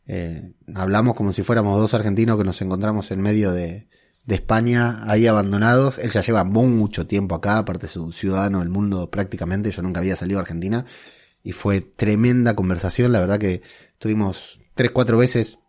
[0.05, 3.87] eh, hablamos como si fuéramos dos argentinos que nos encontramos en medio de,
[4.25, 5.97] de España, ahí abandonados.
[5.97, 9.99] Él ya lleva mucho tiempo acá, aparte es un ciudadano del mundo prácticamente, yo nunca
[9.99, 10.85] había salido a Argentina
[11.43, 13.11] y fue tremenda conversación.
[13.11, 13.61] La verdad que
[13.99, 15.59] tuvimos tres, cuatro veces,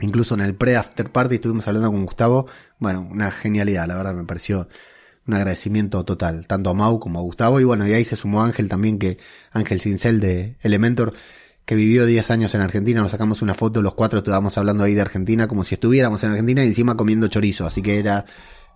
[0.00, 2.46] incluso en el pre-after party estuvimos hablando con Gustavo.
[2.78, 4.68] Bueno, una genialidad, la verdad me pareció
[5.26, 7.60] un agradecimiento total, tanto a Mau como a Gustavo.
[7.60, 9.18] Y bueno, y ahí se sumó Ángel también, que
[9.50, 11.14] Ángel Cincel de Elementor,
[11.64, 13.00] que vivió 10 años en Argentina.
[13.00, 16.30] Nos sacamos una foto, los cuatro estábamos hablando ahí de Argentina, como si estuviéramos en
[16.30, 17.66] Argentina y encima comiendo chorizo.
[17.66, 18.26] Así que era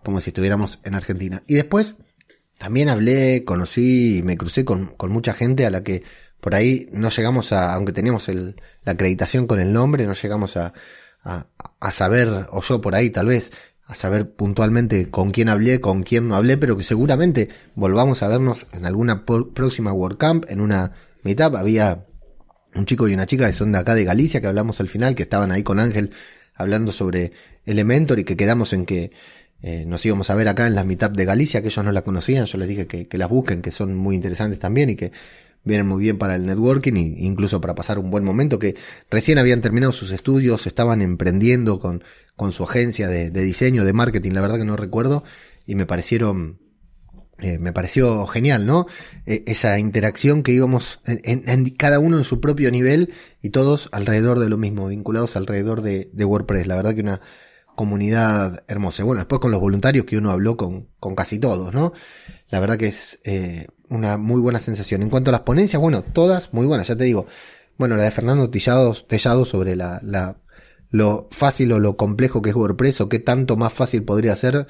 [0.02, 1.42] como si estuviéramos en Argentina.
[1.46, 1.96] Y después
[2.58, 6.02] también hablé, conocí me crucé con, con mucha gente a la que
[6.40, 10.56] por ahí no llegamos a, aunque teníamos el, la acreditación con el nombre, no llegamos
[10.56, 10.72] a,
[11.24, 13.52] a, saber, o yo por ahí tal vez,
[13.88, 18.28] a saber puntualmente con quién hablé, con quién no hablé, pero que seguramente volvamos a
[18.28, 21.56] vernos en alguna próxima WordCamp, en una meetup.
[21.56, 22.04] Había
[22.74, 25.14] un chico y una chica que son de acá de Galicia, que hablamos al final,
[25.14, 26.10] que estaban ahí con Ángel
[26.54, 27.32] hablando sobre
[27.64, 29.10] Elementor y que quedamos en que
[29.62, 32.02] eh, nos íbamos a ver acá en la meetup de Galicia, que ellos no la
[32.02, 35.12] conocían, yo les dije que, que las busquen, que son muy interesantes también y que
[35.64, 38.76] vienen muy bien para el networking e incluso para pasar un buen momento, que
[39.10, 42.04] recién habían terminado sus estudios, estaban emprendiendo con,
[42.38, 45.24] con su agencia de, diseño, de marketing, la verdad que no recuerdo,
[45.66, 46.60] y me parecieron,
[47.40, 48.86] eh, me pareció genial, ¿no?
[49.26, 54.38] E, esa interacción que íbamos en, cada uno en su propio nivel y todos alrededor
[54.38, 56.68] de lo mismo, vinculados alrededor de, WordPress.
[56.68, 57.20] La verdad que una
[57.74, 59.02] comunidad hermosa.
[59.02, 61.92] Bueno, después con los voluntarios que uno habló con, con casi todos, ¿no?
[62.50, 65.02] La verdad que es eh, una muy buena sensación.
[65.02, 67.26] En cuanto a las ponencias, bueno, todas muy buenas, ya te digo.
[67.78, 70.36] Bueno, la de Fernando Tellado, Tellado sobre la,
[70.90, 74.66] lo fácil o lo complejo que es WordPress o qué tanto más fácil podría ser,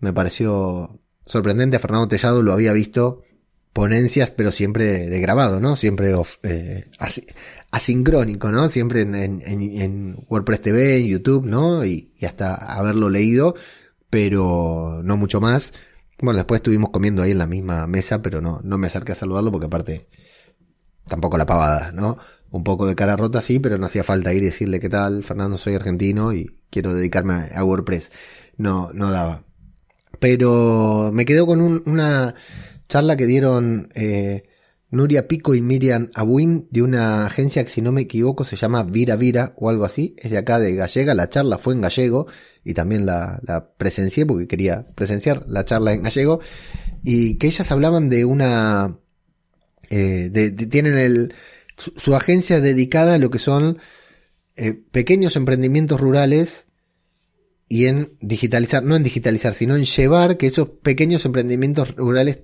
[0.00, 1.78] me pareció sorprendente.
[1.78, 3.22] Fernando Tellado lo había visto
[3.72, 5.76] ponencias, pero siempre de, grabado, ¿no?
[5.76, 6.90] Siempre eh,
[7.70, 8.68] asincrónico, ¿no?
[8.68, 11.84] Siempre en, en, WordPress TV, en YouTube, ¿no?
[11.84, 13.54] Y, y, hasta haberlo leído,
[14.10, 15.72] pero no mucho más.
[16.20, 19.16] Bueno, después estuvimos comiendo ahí en la misma mesa, pero no, no me acerqué a
[19.16, 20.08] saludarlo porque aparte
[21.06, 22.18] tampoco la pavada, ¿no?
[22.52, 25.24] Un poco de cara rota sí, pero no hacía falta ir y decirle qué tal,
[25.24, 28.12] Fernando, soy argentino y quiero dedicarme a WordPress.
[28.58, 29.44] No, no daba.
[30.20, 32.34] Pero me quedo con una
[32.88, 34.42] charla que dieron eh,
[34.90, 38.82] Nuria Pico y Miriam Abuin de una agencia que si no me equivoco se llama
[38.84, 42.26] Vira Vira o algo así, es de acá de Gallega, la charla fue en gallego
[42.62, 46.40] y también la, la presencié porque quería presenciar la charla en gallego
[47.02, 48.98] y que ellas hablaban de una,
[49.88, 50.30] eh,
[50.70, 51.34] tienen el,
[51.96, 53.78] su, agencia dedicada a lo que son
[54.56, 56.66] eh, pequeños emprendimientos rurales
[57.68, 62.38] y en digitalizar, no en digitalizar, sino en llevar que esos pequeños emprendimientos rurales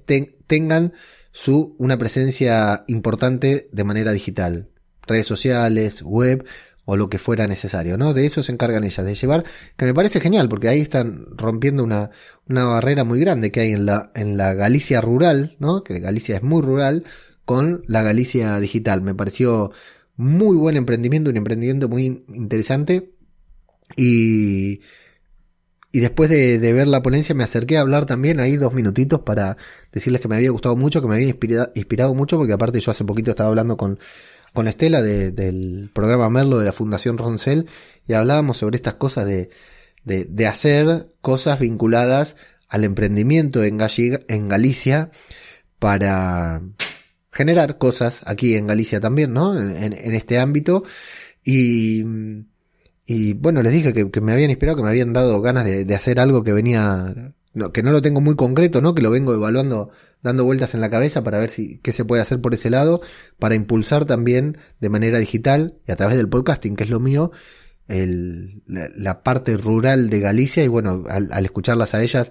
[0.46, 0.94] tengan
[1.32, 4.68] su, una presencia importante de manera digital.
[5.06, 6.46] Redes sociales, web
[6.90, 8.14] o lo que fuera necesario, ¿no?
[8.14, 9.44] De eso se encargan ellas, de llevar,
[9.76, 12.10] que me parece genial, porque ahí están rompiendo una,
[12.48, 15.84] una barrera muy grande que hay en la, en la Galicia rural, ¿no?
[15.84, 17.04] Que Galicia es muy rural,
[17.48, 19.00] con la Galicia digital.
[19.00, 19.72] Me pareció
[20.18, 23.14] muy buen emprendimiento, un emprendimiento muy interesante.
[23.96, 24.82] Y,
[25.90, 29.56] y después de, ver la ponencia me acerqué a hablar también ahí dos minutitos para
[29.90, 33.06] decirles que me había gustado mucho, que me había inspirado, mucho, porque aparte yo hace
[33.06, 33.98] poquito estaba hablando con,
[34.52, 37.64] con Estela del programa Merlo de la Fundación Roncel
[38.06, 39.48] y hablábamos sobre estas cosas de,
[40.04, 42.36] de, hacer cosas vinculadas
[42.68, 43.78] al emprendimiento en,
[44.28, 45.12] en Galicia
[45.78, 46.60] para
[47.32, 49.58] generar cosas aquí en Galicia también, ¿no?
[49.58, 50.84] En, en este ámbito
[51.44, 52.04] y
[53.10, 56.20] Y bueno, les dije que, me habían inspirado, que me habían dado ganas de, hacer
[56.20, 57.32] algo que venía,
[57.72, 58.94] que no lo tengo muy concreto, ¿no?
[58.94, 59.88] Que lo vengo evaluando,
[60.22, 63.00] dando vueltas en la cabeza para ver si, qué se puede hacer por ese lado,
[63.38, 67.32] para impulsar también de manera digital y a través del podcasting, que es lo mío,
[67.88, 72.30] el, la, parte rural de Galicia y bueno, al, escucharlas a ellas,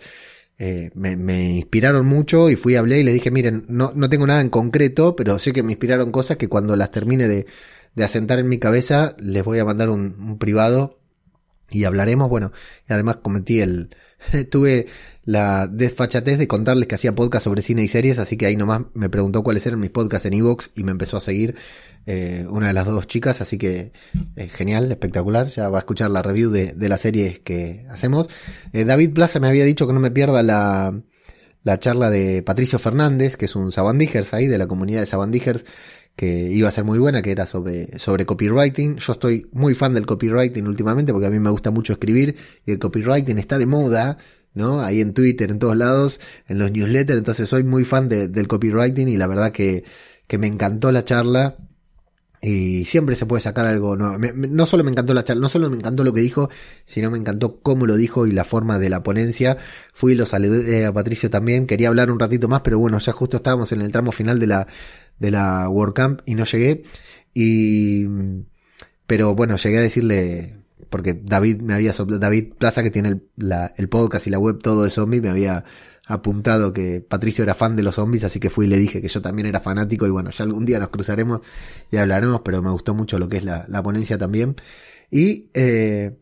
[0.59, 4.25] eh, me, me, inspiraron mucho y fui, hablé y le dije, miren, no, no tengo
[4.25, 7.45] nada en concreto, pero sé que me inspiraron cosas que cuando las termine de,
[7.97, 10.99] de asentar en mi cabeza, les voy a mandar un, privado
[11.71, 12.29] y hablaremos.
[12.29, 12.51] Bueno,
[12.87, 13.95] y además cometí el,
[14.51, 14.87] tuve
[15.23, 18.83] la desfachatez de contarles que hacía podcast sobre cine y series, así que ahí nomás
[18.93, 21.55] me preguntó cuáles eran mis podcasts en Evox y me empezó a seguir
[22.05, 23.91] eh, una de las dos chicas, así que
[24.37, 28.29] eh, genial, espectacular, ya va a escuchar la review de, de las series que hacemos.
[28.71, 30.97] Eh, David Plaza me había dicho que no me pierda la,
[31.63, 35.65] la charla de Patricio Fernández, que es un Sabandijers ahí, de la comunidad de Sabandijers,
[36.17, 38.97] que iba a ser muy buena, que era sobre, sobre copywriting.
[38.97, 42.71] Yo estoy muy fan del copywriting últimamente porque a mí me gusta mucho escribir y
[42.71, 44.17] el copywriting está de moda,
[44.55, 44.81] ¿no?
[44.81, 49.07] Ahí en Twitter, en todos lados, en los newsletters, entonces soy muy fan del copywriting
[49.07, 49.83] y la verdad que,
[50.25, 51.57] que me encantó la charla.
[52.39, 53.95] Y siempre se puede sacar algo.
[53.95, 56.49] No, no solo me encantó la charla, no solo me encantó lo que dijo,
[56.85, 59.57] sino me encantó cómo lo dijo y la forma de la ponencia.
[59.91, 61.65] Fui y lo saludé a Patricio también.
[61.65, 64.47] Quería hablar un ratito más, pero bueno, ya justo estábamos en el tramo final de
[64.47, 64.67] la,
[65.19, 66.83] de la WordCamp y no llegué.
[67.33, 68.05] Y,
[69.05, 70.57] pero bueno, llegué a decirle,
[70.89, 73.21] porque David me había David Plaza que tiene el,
[73.75, 75.63] el podcast y la web todo de zombie, me había
[76.07, 79.09] apuntado que Patricio era fan de los zombies, así que fui y le dije que
[79.09, 81.41] yo también era fanático y bueno, ya algún día nos cruzaremos
[81.91, 84.55] y hablaremos, pero me gustó mucho lo que es la, la ponencia también.
[85.11, 86.17] Y eh,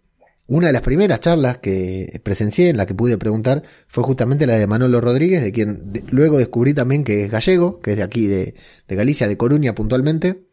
[0.48, 4.58] una de las primeras charlas que presencié, en la que pude preguntar, fue justamente la
[4.58, 8.28] de Manolo Rodríguez, de quien luego descubrí también que es gallego, que es de aquí,
[8.28, 8.54] de,
[8.88, 10.46] Galicia, de Coruña puntualmente,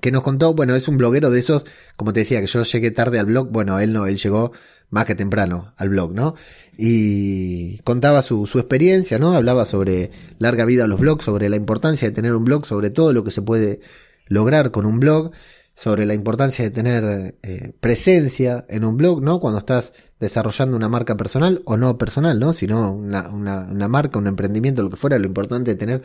[0.00, 1.64] que nos contó, bueno, es un bloguero de esos,
[1.96, 4.52] como te decía, que yo llegué tarde al blog, bueno, él no, él llegó
[4.88, 6.34] más que temprano al blog, ¿no?
[6.76, 9.34] Y contaba su, su experiencia, ¿no?
[9.34, 12.90] Hablaba sobre larga vida a los blogs, sobre la importancia de tener un blog, sobre
[12.90, 13.80] todo lo que se puede
[14.26, 15.32] lograr con un blog
[15.80, 19.40] sobre la importancia de tener eh, presencia en un blog, ¿no?
[19.40, 22.52] Cuando estás desarrollando una marca personal o no personal, ¿no?
[22.52, 26.02] Sino una, una, una marca, un emprendimiento, lo que fuera, lo importante es tener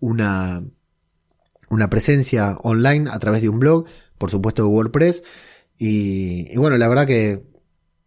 [0.00, 0.62] una,
[1.70, 3.86] una presencia online a través de un blog,
[4.18, 5.22] por supuesto de WordPress.
[5.78, 7.42] Y, bueno, la verdad que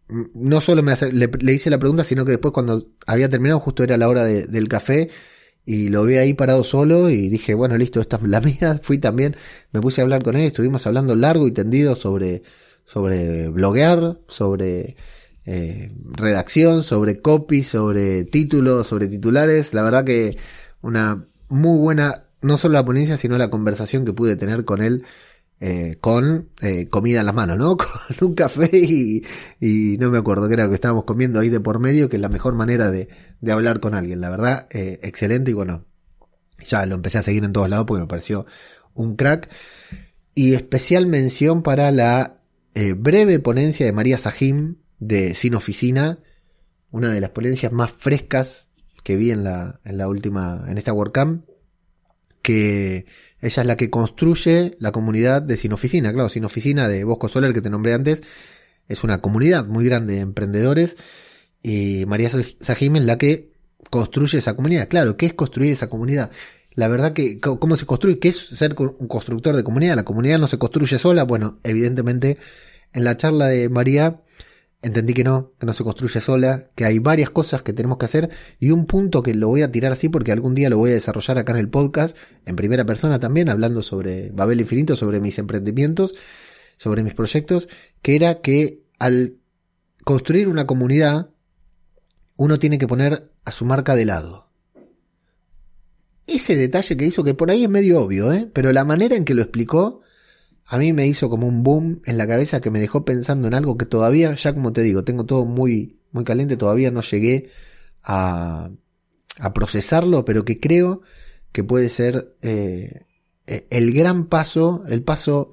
[0.08, 3.82] no solo me hace, le, hice la pregunta, sino que después cuando había terminado, justo
[3.82, 5.10] era la hora del café,
[5.70, 8.80] y lo vi ahí parado solo y dije, bueno, listo, esta es la mía.
[8.82, 9.36] Fui también,
[9.70, 12.42] me puse a hablar con él, estuvimos hablando largo y tendido sobre,
[12.84, 14.96] sobre bloguear, sobre
[15.46, 19.72] eh, redacción, sobre copy, sobre títulos, sobre titulares.
[19.72, 20.38] La verdad que
[20.82, 25.04] una muy buena, no solo la ponencia, sino la conversación que pude tener con él
[25.62, 27.76] eh, con eh, comida en las manos, ¿no?
[28.18, 29.22] Con un café y,
[29.60, 32.16] y, no me acuerdo qué era lo que estábamos comiendo ahí de por medio, que
[32.16, 33.08] es la mejor manera de,
[33.42, 34.22] de hablar con alguien.
[34.22, 35.84] La verdad, eh, excelente y bueno,
[36.64, 38.46] ya lo empecé a seguir en todos lados porque me pareció
[38.94, 39.50] un crack.
[40.34, 42.40] Y especial mención para la
[42.96, 46.20] breve ponencia de María Sajim de Sin Oficina,
[46.90, 48.70] una de las ponencias más frescas
[49.02, 51.44] que vi en la, en la última, en esta WordCamp,
[52.40, 53.04] que
[53.40, 56.12] ella es la que construye la comunidad de Sin Oficina.
[56.12, 58.22] Claro, Sin Oficina de Bosco Soler que te nombré antes
[58.88, 60.96] es una comunidad muy grande de emprendedores
[61.62, 63.52] y María Sajim es la que
[63.88, 64.88] construye esa comunidad.
[64.88, 66.30] Claro, ¿qué es construir esa comunidad?
[66.74, 68.18] La verdad que, ¿cómo se construye?
[68.18, 69.96] ¿Qué es ser un constructor de comunidad?
[69.96, 71.24] La comunidad no se construye sola.
[71.24, 72.38] Bueno, evidentemente,
[72.92, 74.20] en la charla de María
[74.82, 78.06] entendí que no, que no se construye sola, que hay varias cosas que tenemos que
[78.06, 80.90] hacer y un punto que lo voy a tirar así porque algún día lo voy
[80.90, 82.16] a desarrollar acá en el podcast,
[82.46, 86.14] en primera persona también, hablando sobre Babel Infinito, sobre mis emprendimientos,
[86.78, 87.68] sobre mis proyectos,
[88.00, 89.36] que era que al
[90.04, 91.30] construir una comunidad,
[92.36, 94.48] uno tiene que poner a su marca de lado.
[96.26, 98.48] Ese detalle que hizo, que por ahí es medio obvio, ¿eh?
[98.52, 100.00] pero la manera en que lo explicó,
[100.72, 103.54] a mí me hizo como un boom en la cabeza que me dejó pensando en
[103.54, 107.50] algo que todavía, ya como te digo, tengo todo muy, muy caliente, todavía no llegué
[108.04, 108.70] a,
[109.52, 111.02] procesarlo, pero que creo
[111.50, 113.06] que puede ser eh,
[113.48, 115.50] e, el gran paso, el paso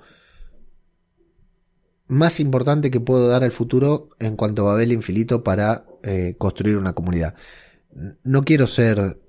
[2.05, 6.77] más importante que puedo dar al futuro en cuanto a Babel Infinito para eh, construir
[6.77, 7.33] una comunidad.
[8.23, 9.19] No quiero ser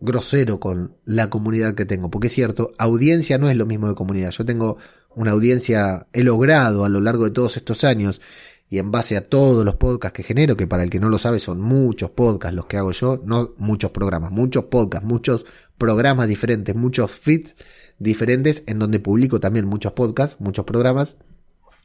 [0.00, 3.94] grosero con la comunidad que tengo, porque es cierto, audiencia no es lo mismo de
[3.94, 4.32] comunidad.
[4.32, 4.76] Yo tengo
[5.14, 8.20] una audiencia he logrado a lo largo de todos estos años
[8.68, 11.18] y en base a todos los podcasts que genero, que para el que no lo
[11.18, 15.44] sabe son muchos podcasts los que hago yo, no muchos programas, muchos podcasts, muchos
[15.76, 17.56] programas diferentes, muchos feeds
[17.98, 21.16] diferentes en donde publico también muchos podcasts, muchos programas,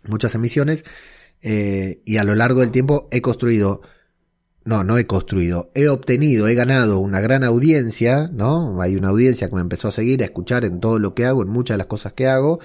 [0.04, 0.86] muchas emisiones.
[1.42, 3.82] eh, y a lo largo del tiempo he construido,
[4.64, 8.82] no, no he construido, he obtenido, he ganado una gran audiencia, ¿no?
[8.82, 11.44] Hay una audiencia que me empezó a seguir, a escuchar en todo lo que hago,
[11.44, 12.60] en muchas de las cosas que hago,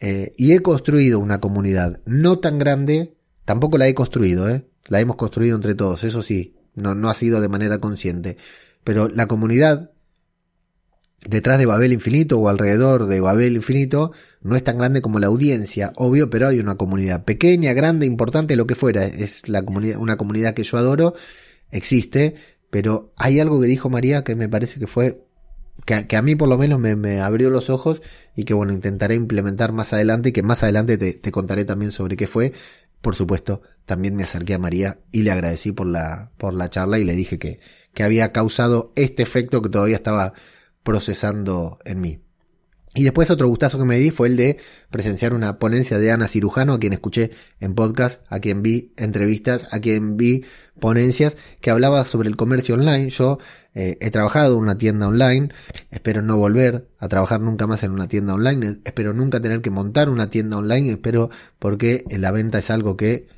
[0.00, 4.66] eh, y he construido una comunidad no tan grande, tampoco la he construido, ¿eh?
[4.86, 8.36] La hemos construido entre todos, eso sí, no, no ha sido de manera consciente,
[8.84, 9.90] pero la comunidad
[11.26, 15.26] detrás de Babel Infinito o alrededor de Babel Infinito no es tan grande como la
[15.26, 19.98] audiencia, obvio, pero hay una comunidad pequeña, grande, importante, lo que fuera, es la comunidad,
[19.98, 21.14] una comunidad que yo adoro,
[21.70, 22.36] existe,
[22.70, 25.25] pero hay algo que dijo María que me parece que fue,
[25.84, 28.02] que, a mí por lo menos me, abrió los ojos
[28.34, 31.92] y que bueno, intentaré implementar más adelante y que más adelante te, te contaré también
[31.92, 32.52] sobre qué fue.
[33.00, 36.98] Por supuesto, también me acerqué a María y le agradecí por la, por la charla
[36.98, 37.60] y le dije que,
[37.94, 40.32] que había causado este efecto que todavía estaba
[40.82, 42.20] procesando en mí.
[42.96, 44.56] Y después otro gustazo que me di fue el de
[44.90, 47.30] presenciar una ponencia de Ana Cirujano, a quien escuché
[47.60, 50.44] en podcast, a quien vi entrevistas, a quien vi
[50.80, 53.10] ponencias, que hablaba sobre el comercio online.
[53.10, 53.38] Yo
[53.74, 55.50] eh, he trabajado en una tienda online,
[55.90, 59.70] espero no volver a trabajar nunca más en una tienda online, espero nunca tener que
[59.70, 61.28] montar una tienda online, espero
[61.58, 63.28] porque la venta es algo que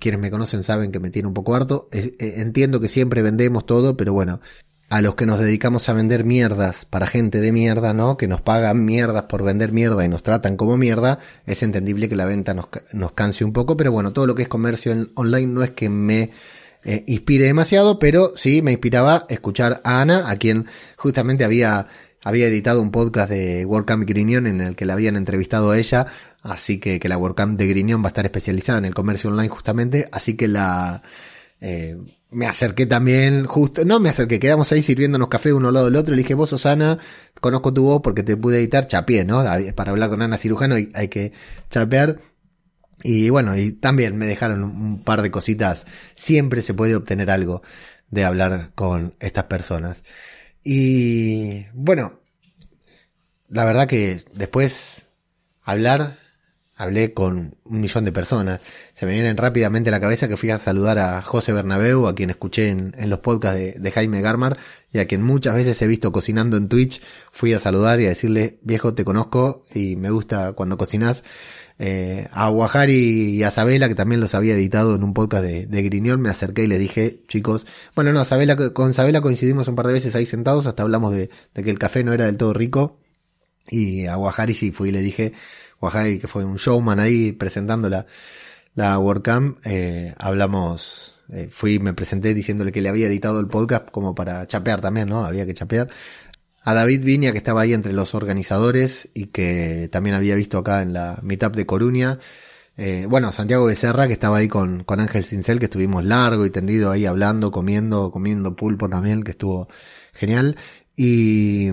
[0.00, 1.88] quienes me conocen saben que me tiene un poco harto.
[1.92, 4.40] Eh, entiendo que siempre vendemos todo, pero bueno,
[4.88, 8.16] a los que nos dedicamos a vender mierdas para gente de mierda, ¿no?
[8.16, 12.16] Que nos pagan mierdas por vender mierda y nos tratan como mierda, es entendible que
[12.16, 15.52] la venta nos, nos canse un poco, pero bueno, todo lo que es comercio online
[15.52, 16.30] no es que me
[16.84, 20.66] eh, inspire demasiado, pero sí me inspiraba escuchar a Ana, a quien
[20.96, 21.88] justamente había,
[22.22, 26.06] había editado un podcast de WordCamp Grignon en el que la habían entrevistado a ella,
[26.42, 29.48] así que, que la WordCamp de Grignon va a estar especializada en el comercio online
[29.48, 31.02] justamente, así que la...
[31.60, 31.96] Eh,
[32.36, 35.96] me acerqué también, justo, no me acerqué, quedamos ahí sirviéndonos café uno al lado del
[35.96, 36.98] otro, le dije, vos Ana,
[37.40, 39.42] conozco tu voz porque te pude editar, chapeé, ¿no?
[39.74, 41.32] Para hablar con Ana Cirujano hay, hay que
[41.70, 42.20] chapear.
[43.02, 45.86] Y bueno, y también me dejaron un par de cositas.
[46.12, 47.62] Siempre se puede obtener algo
[48.10, 50.04] de hablar con estas personas.
[50.62, 52.20] Y bueno,
[53.48, 55.06] la verdad que después
[55.62, 56.18] hablar
[56.76, 58.60] hablé con un millón de personas.
[58.92, 62.14] Se me vienen rápidamente a la cabeza que fui a saludar a José Bernabeu, a
[62.14, 64.58] quien escuché en, los podcasts de, Jaime Garmar
[64.92, 67.00] y a quien muchas veces he visto cocinando en Twitch.
[67.32, 71.24] Fui a saludar y a decirle, viejo, te conozco y me gusta cuando cocinas.
[71.78, 75.66] Eh, a Guajari y a Sabela, que también los había editado en un podcast de,
[75.66, 79.76] de Griñón, me acerqué y le dije, chicos, bueno, no, Sabela, con Sabela coincidimos un
[79.76, 82.38] par de veces ahí sentados, hasta hablamos de, de que el café no era del
[82.38, 82.98] todo rico.
[83.68, 85.32] Y a Guajari sí fui y le dije,
[85.80, 88.06] Wahai, que fue un showman ahí presentando la,
[88.74, 93.90] la WordCamp, eh, hablamos, eh, fui, me presenté diciéndole que le había editado el podcast
[93.90, 95.24] como para chapear también, ¿no?
[95.24, 95.88] Había que chapear.
[96.62, 100.82] A David Viña, que estaba ahí entre los organizadores y que también había visto acá
[100.82, 102.18] en la Meetup de Coruña.
[102.76, 106.50] Eh, bueno, Santiago Becerra, que estaba ahí con, con Ángel Cincel, que estuvimos largo y
[106.50, 109.68] tendido ahí hablando, comiendo, comiendo pulpo también, que estuvo
[110.12, 110.56] genial.
[110.96, 111.70] Y,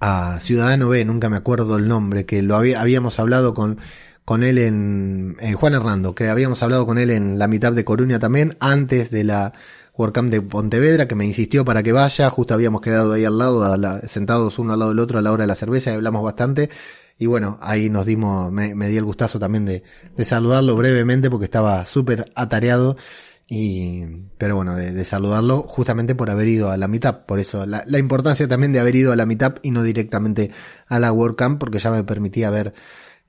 [0.00, 3.78] a Ciudadano B, nunca me acuerdo el nombre, que lo habíamos hablado con,
[4.24, 8.18] con él en, Juan Hernando, que habíamos hablado con él en la mitad de Coruña
[8.18, 9.52] también, antes de la
[9.96, 14.00] WordCamp de Pontevedra, que me insistió para que vaya, justo habíamos quedado ahí al lado,
[14.06, 16.70] sentados uno al lado del otro a la hora de la cerveza y hablamos bastante.
[17.18, 19.82] Y bueno, ahí nos dimos, me, me di el gustazo también de,
[20.16, 22.96] de saludarlo brevemente porque estaba súper atareado
[23.50, 24.04] y,
[24.36, 27.24] pero bueno, de, saludarlo justamente por haber ido a la mitad.
[27.24, 30.50] Por eso la, importancia también de haber ido a la mitad y no directamente
[30.86, 32.74] a la WordCamp, porque ya me permitía ver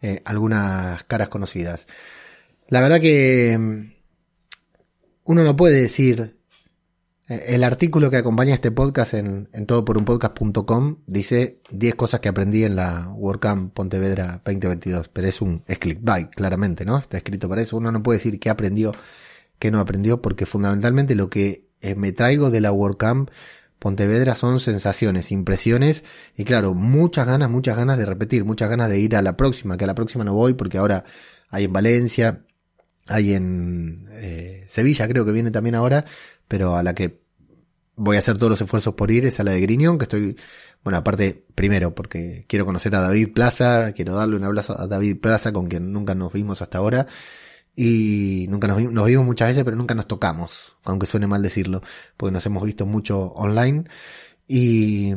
[0.02, 1.88] eh, algunas caras conocidas.
[2.68, 3.94] La verdad que mm,
[5.24, 6.38] uno no puede decir.
[7.30, 12.66] Eh, el artículo que acompaña este podcast en, en todoporunpodcast.com dice 10 cosas que aprendí
[12.66, 16.98] en la WordCamp Pontevedra 2022, pero es un es clickbait, claramente, ¿no?
[16.98, 17.78] Está escrito para eso.
[17.78, 18.92] Uno no puede decir que aprendió
[19.60, 23.30] que no aprendió, porque fundamentalmente lo que eh, me traigo de la WordCamp
[23.80, 26.04] Pontevedra son sensaciones, impresiones
[26.36, 29.78] y claro, muchas ganas, muchas ganas de repetir, muchas ganas de ir a la próxima,
[29.78, 31.06] que a la próxima no voy porque ahora
[31.50, 32.46] hay en Valencia,
[33.08, 36.04] hay en eh, Sevilla, creo que viene también ahora,
[36.48, 37.22] pero a la que
[37.96, 40.36] voy a hacer todos los esfuerzos por ir es a la de Griñón, que estoy,
[40.84, 45.20] bueno, aparte, primero, porque quiero conocer a David Plaza, quiero darle un abrazo a David
[45.22, 47.08] Plaza, con quien nunca nos vimos hasta ahora,
[47.82, 51.82] y nunca nos, nos, vimos muchas veces, pero nunca nos tocamos, aunque suene mal decirlo,
[52.18, 53.86] porque nos hemos visto mucho online.
[54.50, 55.14] Y,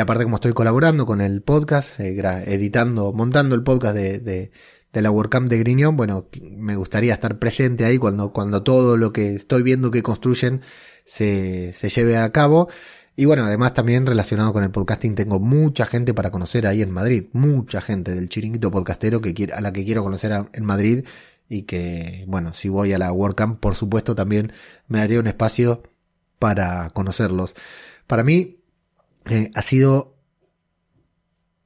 [0.00, 2.14] aparte como estoy colaborando con el podcast, eh,
[2.46, 4.52] editando, montando el podcast de, de,
[4.92, 9.12] de la WordCamp de Griñón, bueno, me gustaría estar presente ahí cuando, cuando todo lo
[9.12, 10.60] que estoy viendo que construyen
[11.04, 12.68] se, se lleve a cabo.
[13.16, 16.92] Y bueno, además también relacionado con el podcasting tengo mucha gente para conocer ahí en
[16.92, 21.04] Madrid, mucha gente del chiringuito podcastero que quiere, a la que quiero conocer en Madrid
[21.48, 24.52] y que, bueno, si voy a la WordCamp, por supuesto, también
[24.86, 25.82] me daría un espacio
[26.38, 27.54] para conocerlos.
[28.06, 28.60] Para mí
[29.26, 30.16] eh, ha sido,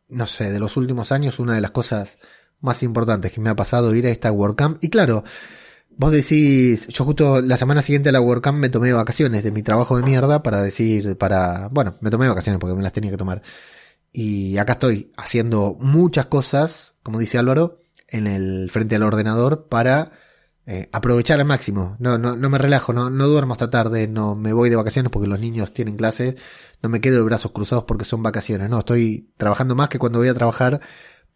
[0.08, 2.18] no sé, de los últimos años una de las cosas
[2.60, 4.82] más importantes que me ha pasado ir a esta WordCamp.
[4.82, 5.24] Y claro,
[5.90, 9.62] vos decís, yo justo la semana siguiente a la WordCamp me tomé vacaciones de mi
[9.62, 13.16] trabajo de mierda para decir, para, bueno, me tomé vacaciones porque me las tenía que
[13.16, 13.42] tomar.
[14.12, 17.81] Y acá estoy haciendo muchas cosas, como dice Álvaro,
[18.12, 20.12] en el frente al ordenador para
[20.64, 21.96] eh, aprovechar al máximo.
[21.98, 25.10] No, no, no me relajo, no, no duermo hasta tarde, no me voy de vacaciones
[25.10, 26.34] porque los niños tienen clases,
[26.82, 30.20] no me quedo de brazos cruzados porque son vacaciones, no, estoy trabajando más que cuando
[30.20, 30.80] voy a trabajar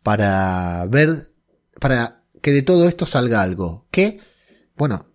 [0.04, 1.32] para ver,
[1.80, 3.88] para que de todo esto salga algo.
[3.90, 4.20] ¿Qué?
[4.76, 5.06] Bueno,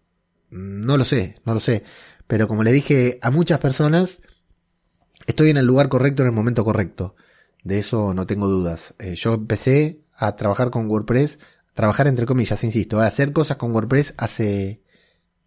[0.49, 1.84] no lo sé, no lo sé,
[2.28, 4.20] pero como le dije a muchas personas,
[5.26, 7.16] estoy en el lugar correcto en el momento correcto.
[7.64, 8.95] De eso no tengo dudas.
[8.99, 11.39] Eh, yo empecé a trabajar con WordPress,
[11.74, 14.82] trabajar entre comillas, insisto, a hacer cosas con WordPress hace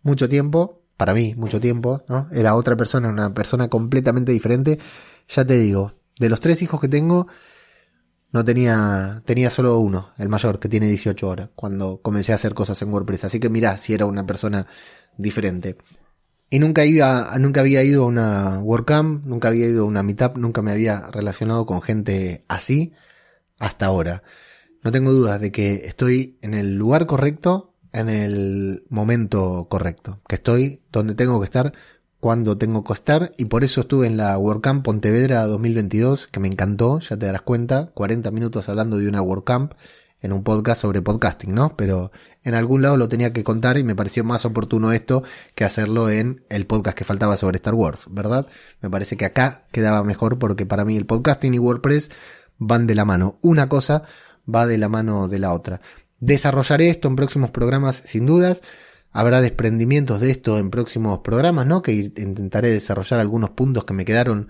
[0.03, 2.29] mucho tiempo, para mí mucho tiempo, ¿no?
[2.33, 4.79] Era otra persona, una persona completamente diferente.
[5.29, 7.27] Ya te digo, de los tres hijos que tengo,
[8.33, 12.55] no tenía, tenía solo uno, el mayor, que tiene 18 horas, cuando comencé a hacer
[12.55, 13.25] cosas en WordPress.
[13.25, 14.67] Así que mirá si era una persona
[15.17, 15.77] diferente.
[16.51, 20.37] Y nunca iba, nunca había ido a una WordCamp, nunca había ido a una Meetup,
[20.37, 22.93] nunca me había relacionado con gente así
[23.59, 24.23] hasta ahora
[24.85, 30.35] no tengo dudas de que estoy en el lugar correcto, en el momento correcto, que
[30.35, 31.73] estoy donde tengo que estar,
[32.21, 36.49] cuando tengo que estar, y por eso estuve en la WordCamp Pontevedra 2022, que me
[36.49, 39.73] encantó, ya te darás cuenta, 40 minutos hablando de una WordCamp
[40.21, 41.77] en un podcast sobre podcasting, ¿no?
[41.77, 42.13] Pero
[42.43, 45.23] en algún lado lo tenía que contar y me pareció más oportuno esto
[45.55, 48.47] que hacerlo en el podcast que faltaba sobre Star Wars, ¿verdad?
[48.81, 52.11] Me parece que acá quedaba mejor porque para mí el podcasting y WordPress
[52.59, 53.39] van de la mano.
[53.43, 54.05] Una cosa
[54.53, 55.81] va de la mano de la otra.
[56.21, 58.63] Desarrollaré esto en próximos programas sin dudas.
[59.11, 61.83] Habrá desprendimientos de esto en próximos programas, ¿no?
[61.83, 64.49] Que intentaré desarrollar algunos puntos que me quedaron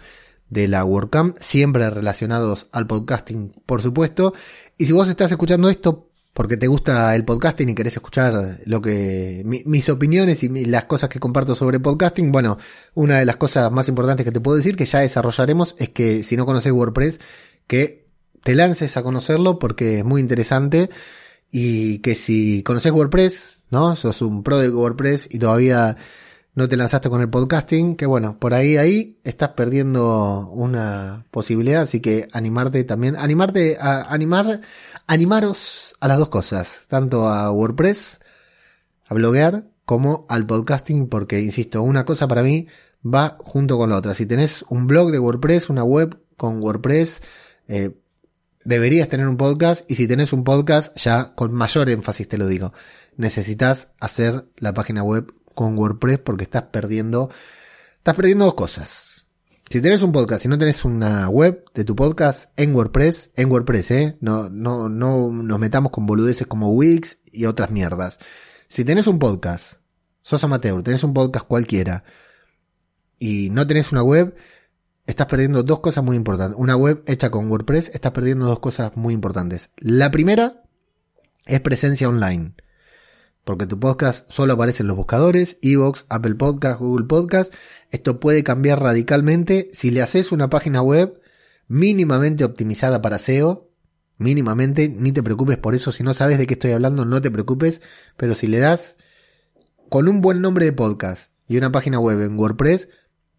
[0.49, 4.35] de la WordCamp, siempre relacionados al podcasting, por supuesto.
[4.79, 8.83] Y si vos estás escuchando esto porque te gusta el podcasting y querés escuchar lo
[8.83, 12.59] que mis opiniones y las cosas que comparto sobre podcasting, bueno,
[12.95, 16.25] una de las cosas más importantes que te puedo decir que ya desarrollaremos es que
[16.25, 17.21] si no conoces WordPress,
[17.69, 18.04] que
[18.45, 20.91] te lances a conocerlo porque es muy interesante
[21.51, 23.97] y que si conoces WordPress, ¿no?
[23.97, 25.97] Sos un pro de WordPress y todavía
[26.55, 31.83] no te lanzaste con el podcasting, que bueno, por ahí, ahí estás perdiendo una posibilidad,
[31.83, 34.61] así que animarte también, animarte a animar,
[35.07, 38.21] animaros a las dos cosas, tanto a WordPress,
[39.07, 42.69] a bloguear, como al podcasting, porque insisto, una cosa para mí
[43.05, 44.15] va junto con la otra.
[44.15, 47.23] Si tenés un blog de WordPress, una web con WordPress,
[47.69, 47.97] eh,
[48.65, 52.47] deberías tener un podcast y si tenés un podcast, ya con mayor énfasis te lo
[52.47, 52.73] digo,
[53.17, 57.31] necesitas hacer la página web con WordPress porque estás perdiendo,
[57.99, 59.27] estás perdiendo dos cosas.
[59.71, 63.51] Si tenés un podcast y no tenés una web de tu podcast en WordPress, en
[63.51, 68.19] WordPress, eh, no, no, no nos metamos con boludeces como Wix y otras mierdas.
[68.69, 69.75] Si tenés un podcast,
[70.23, 72.05] sos amateur, tenés un podcast cualquiera
[73.19, 74.37] y no tenés una web,
[75.07, 76.57] estás perdiendo dos cosas muy importantes.
[76.59, 79.71] Una web hecha con WordPress, estás perdiendo dos cosas muy importantes.
[79.77, 80.63] La primera
[81.47, 82.55] es presencia online.
[83.45, 87.53] Porque tu podcast solo aparece en los buscadores, Evox, Apple Podcast, Google Podcast.
[87.91, 91.21] Esto puede cambiar radicalmente si le haces una página web
[91.69, 93.71] mínimamente optimizada para SEO.
[94.17, 95.93] Mínimamente, ni te preocupes por eso.
[95.93, 97.83] Si no sabes de qué estoy hablando, no te preocupes.
[98.17, 98.97] Pero si le das
[99.91, 102.89] con un buen nombre de podcast y una página web en WordPress,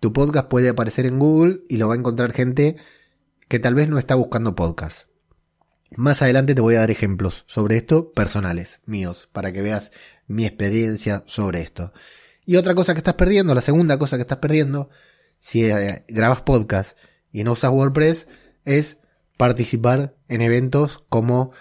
[0.05, 2.75] tu podcast puede aparecer en Google y lo va a encontrar gente
[3.47, 5.07] que tal vez no está buscando podcast.
[5.95, 9.91] Más adelante te voy a dar ejemplos sobre esto personales, míos, para que veas
[10.27, 11.91] mi experiencia sobre esto.
[12.45, 14.91] Y otra cosa que estás perdiendo, la segunda cosa que estás perdiendo,
[15.39, 16.95] si eh, grabas podcast
[17.31, 18.27] y no usas WordPress,
[18.63, 18.99] es
[19.37, 21.51] participar en eventos como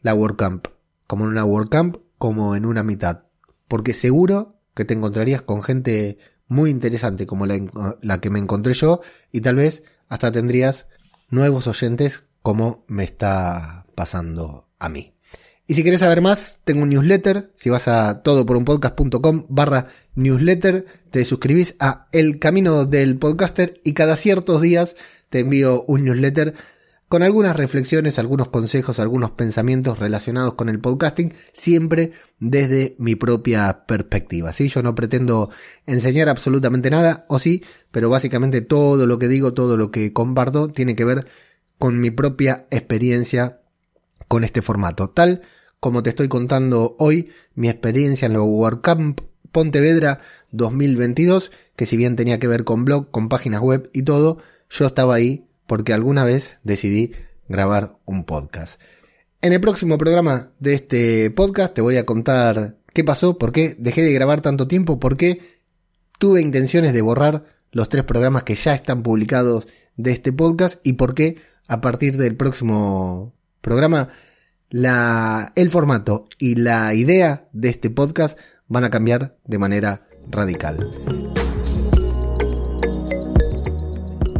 [0.00, 0.68] la WordCamp,
[1.06, 3.24] como en una WordCamp, como en una mitad.
[3.68, 6.16] Porque seguro que te encontrarías con gente
[6.52, 9.00] muy interesante como la, que me encontré yo
[9.32, 10.86] y tal vez hasta tendrías
[11.30, 15.14] nuevos oyentes como me está pasando a mí.
[15.66, 17.52] Y si quieres saber más, tengo un newsletter.
[17.56, 24.16] Si vas a todoporunpodcast.com barra newsletter, te suscribís a El Camino del Podcaster y cada
[24.16, 24.96] ciertos días
[25.30, 26.54] te envío un newsletter
[27.12, 33.84] con algunas reflexiones, algunos consejos, algunos pensamientos relacionados con el podcasting, siempre desde mi propia
[33.86, 34.54] perspectiva.
[34.54, 34.70] ¿sí?
[34.70, 35.50] Yo no pretendo
[35.84, 40.68] enseñar absolutamente nada, o sí, pero básicamente todo lo que digo, todo lo que comparto,
[40.68, 41.26] tiene que ver
[41.76, 43.60] con mi propia experiencia
[44.26, 45.42] con este formato, tal
[45.80, 49.20] como te estoy contando hoy, mi experiencia en la WordCamp
[49.52, 50.20] Pontevedra
[50.52, 54.38] 2022, que si bien tenía que ver con blog, con páginas web y todo,
[54.70, 57.12] yo estaba ahí porque alguna vez decidí
[57.48, 58.78] grabar un podcast.
[59.40, 63.74] En el próximo programa de este podcast te voy a contar qué pasó, por qué
[63.78, 65.40] dejé de grabar tanto tiempo, por qué
[66.18, 69.66] tuve intenciones de borrar los tres programas que ya están publicados
[69.96, 74.10] de este podcast y por qué a partir del próximo programa
[74.68, 81.41] el formato y la idea de este podcast van a cambiar de manera radical.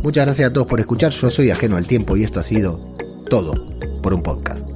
[0.02, 2.80] Muchas gracias a todos por escuchar, yo soy ajeno al tiempo y esto ha sido
[3.30, 3.64] todo
[4.02, 4.68] por un podcast.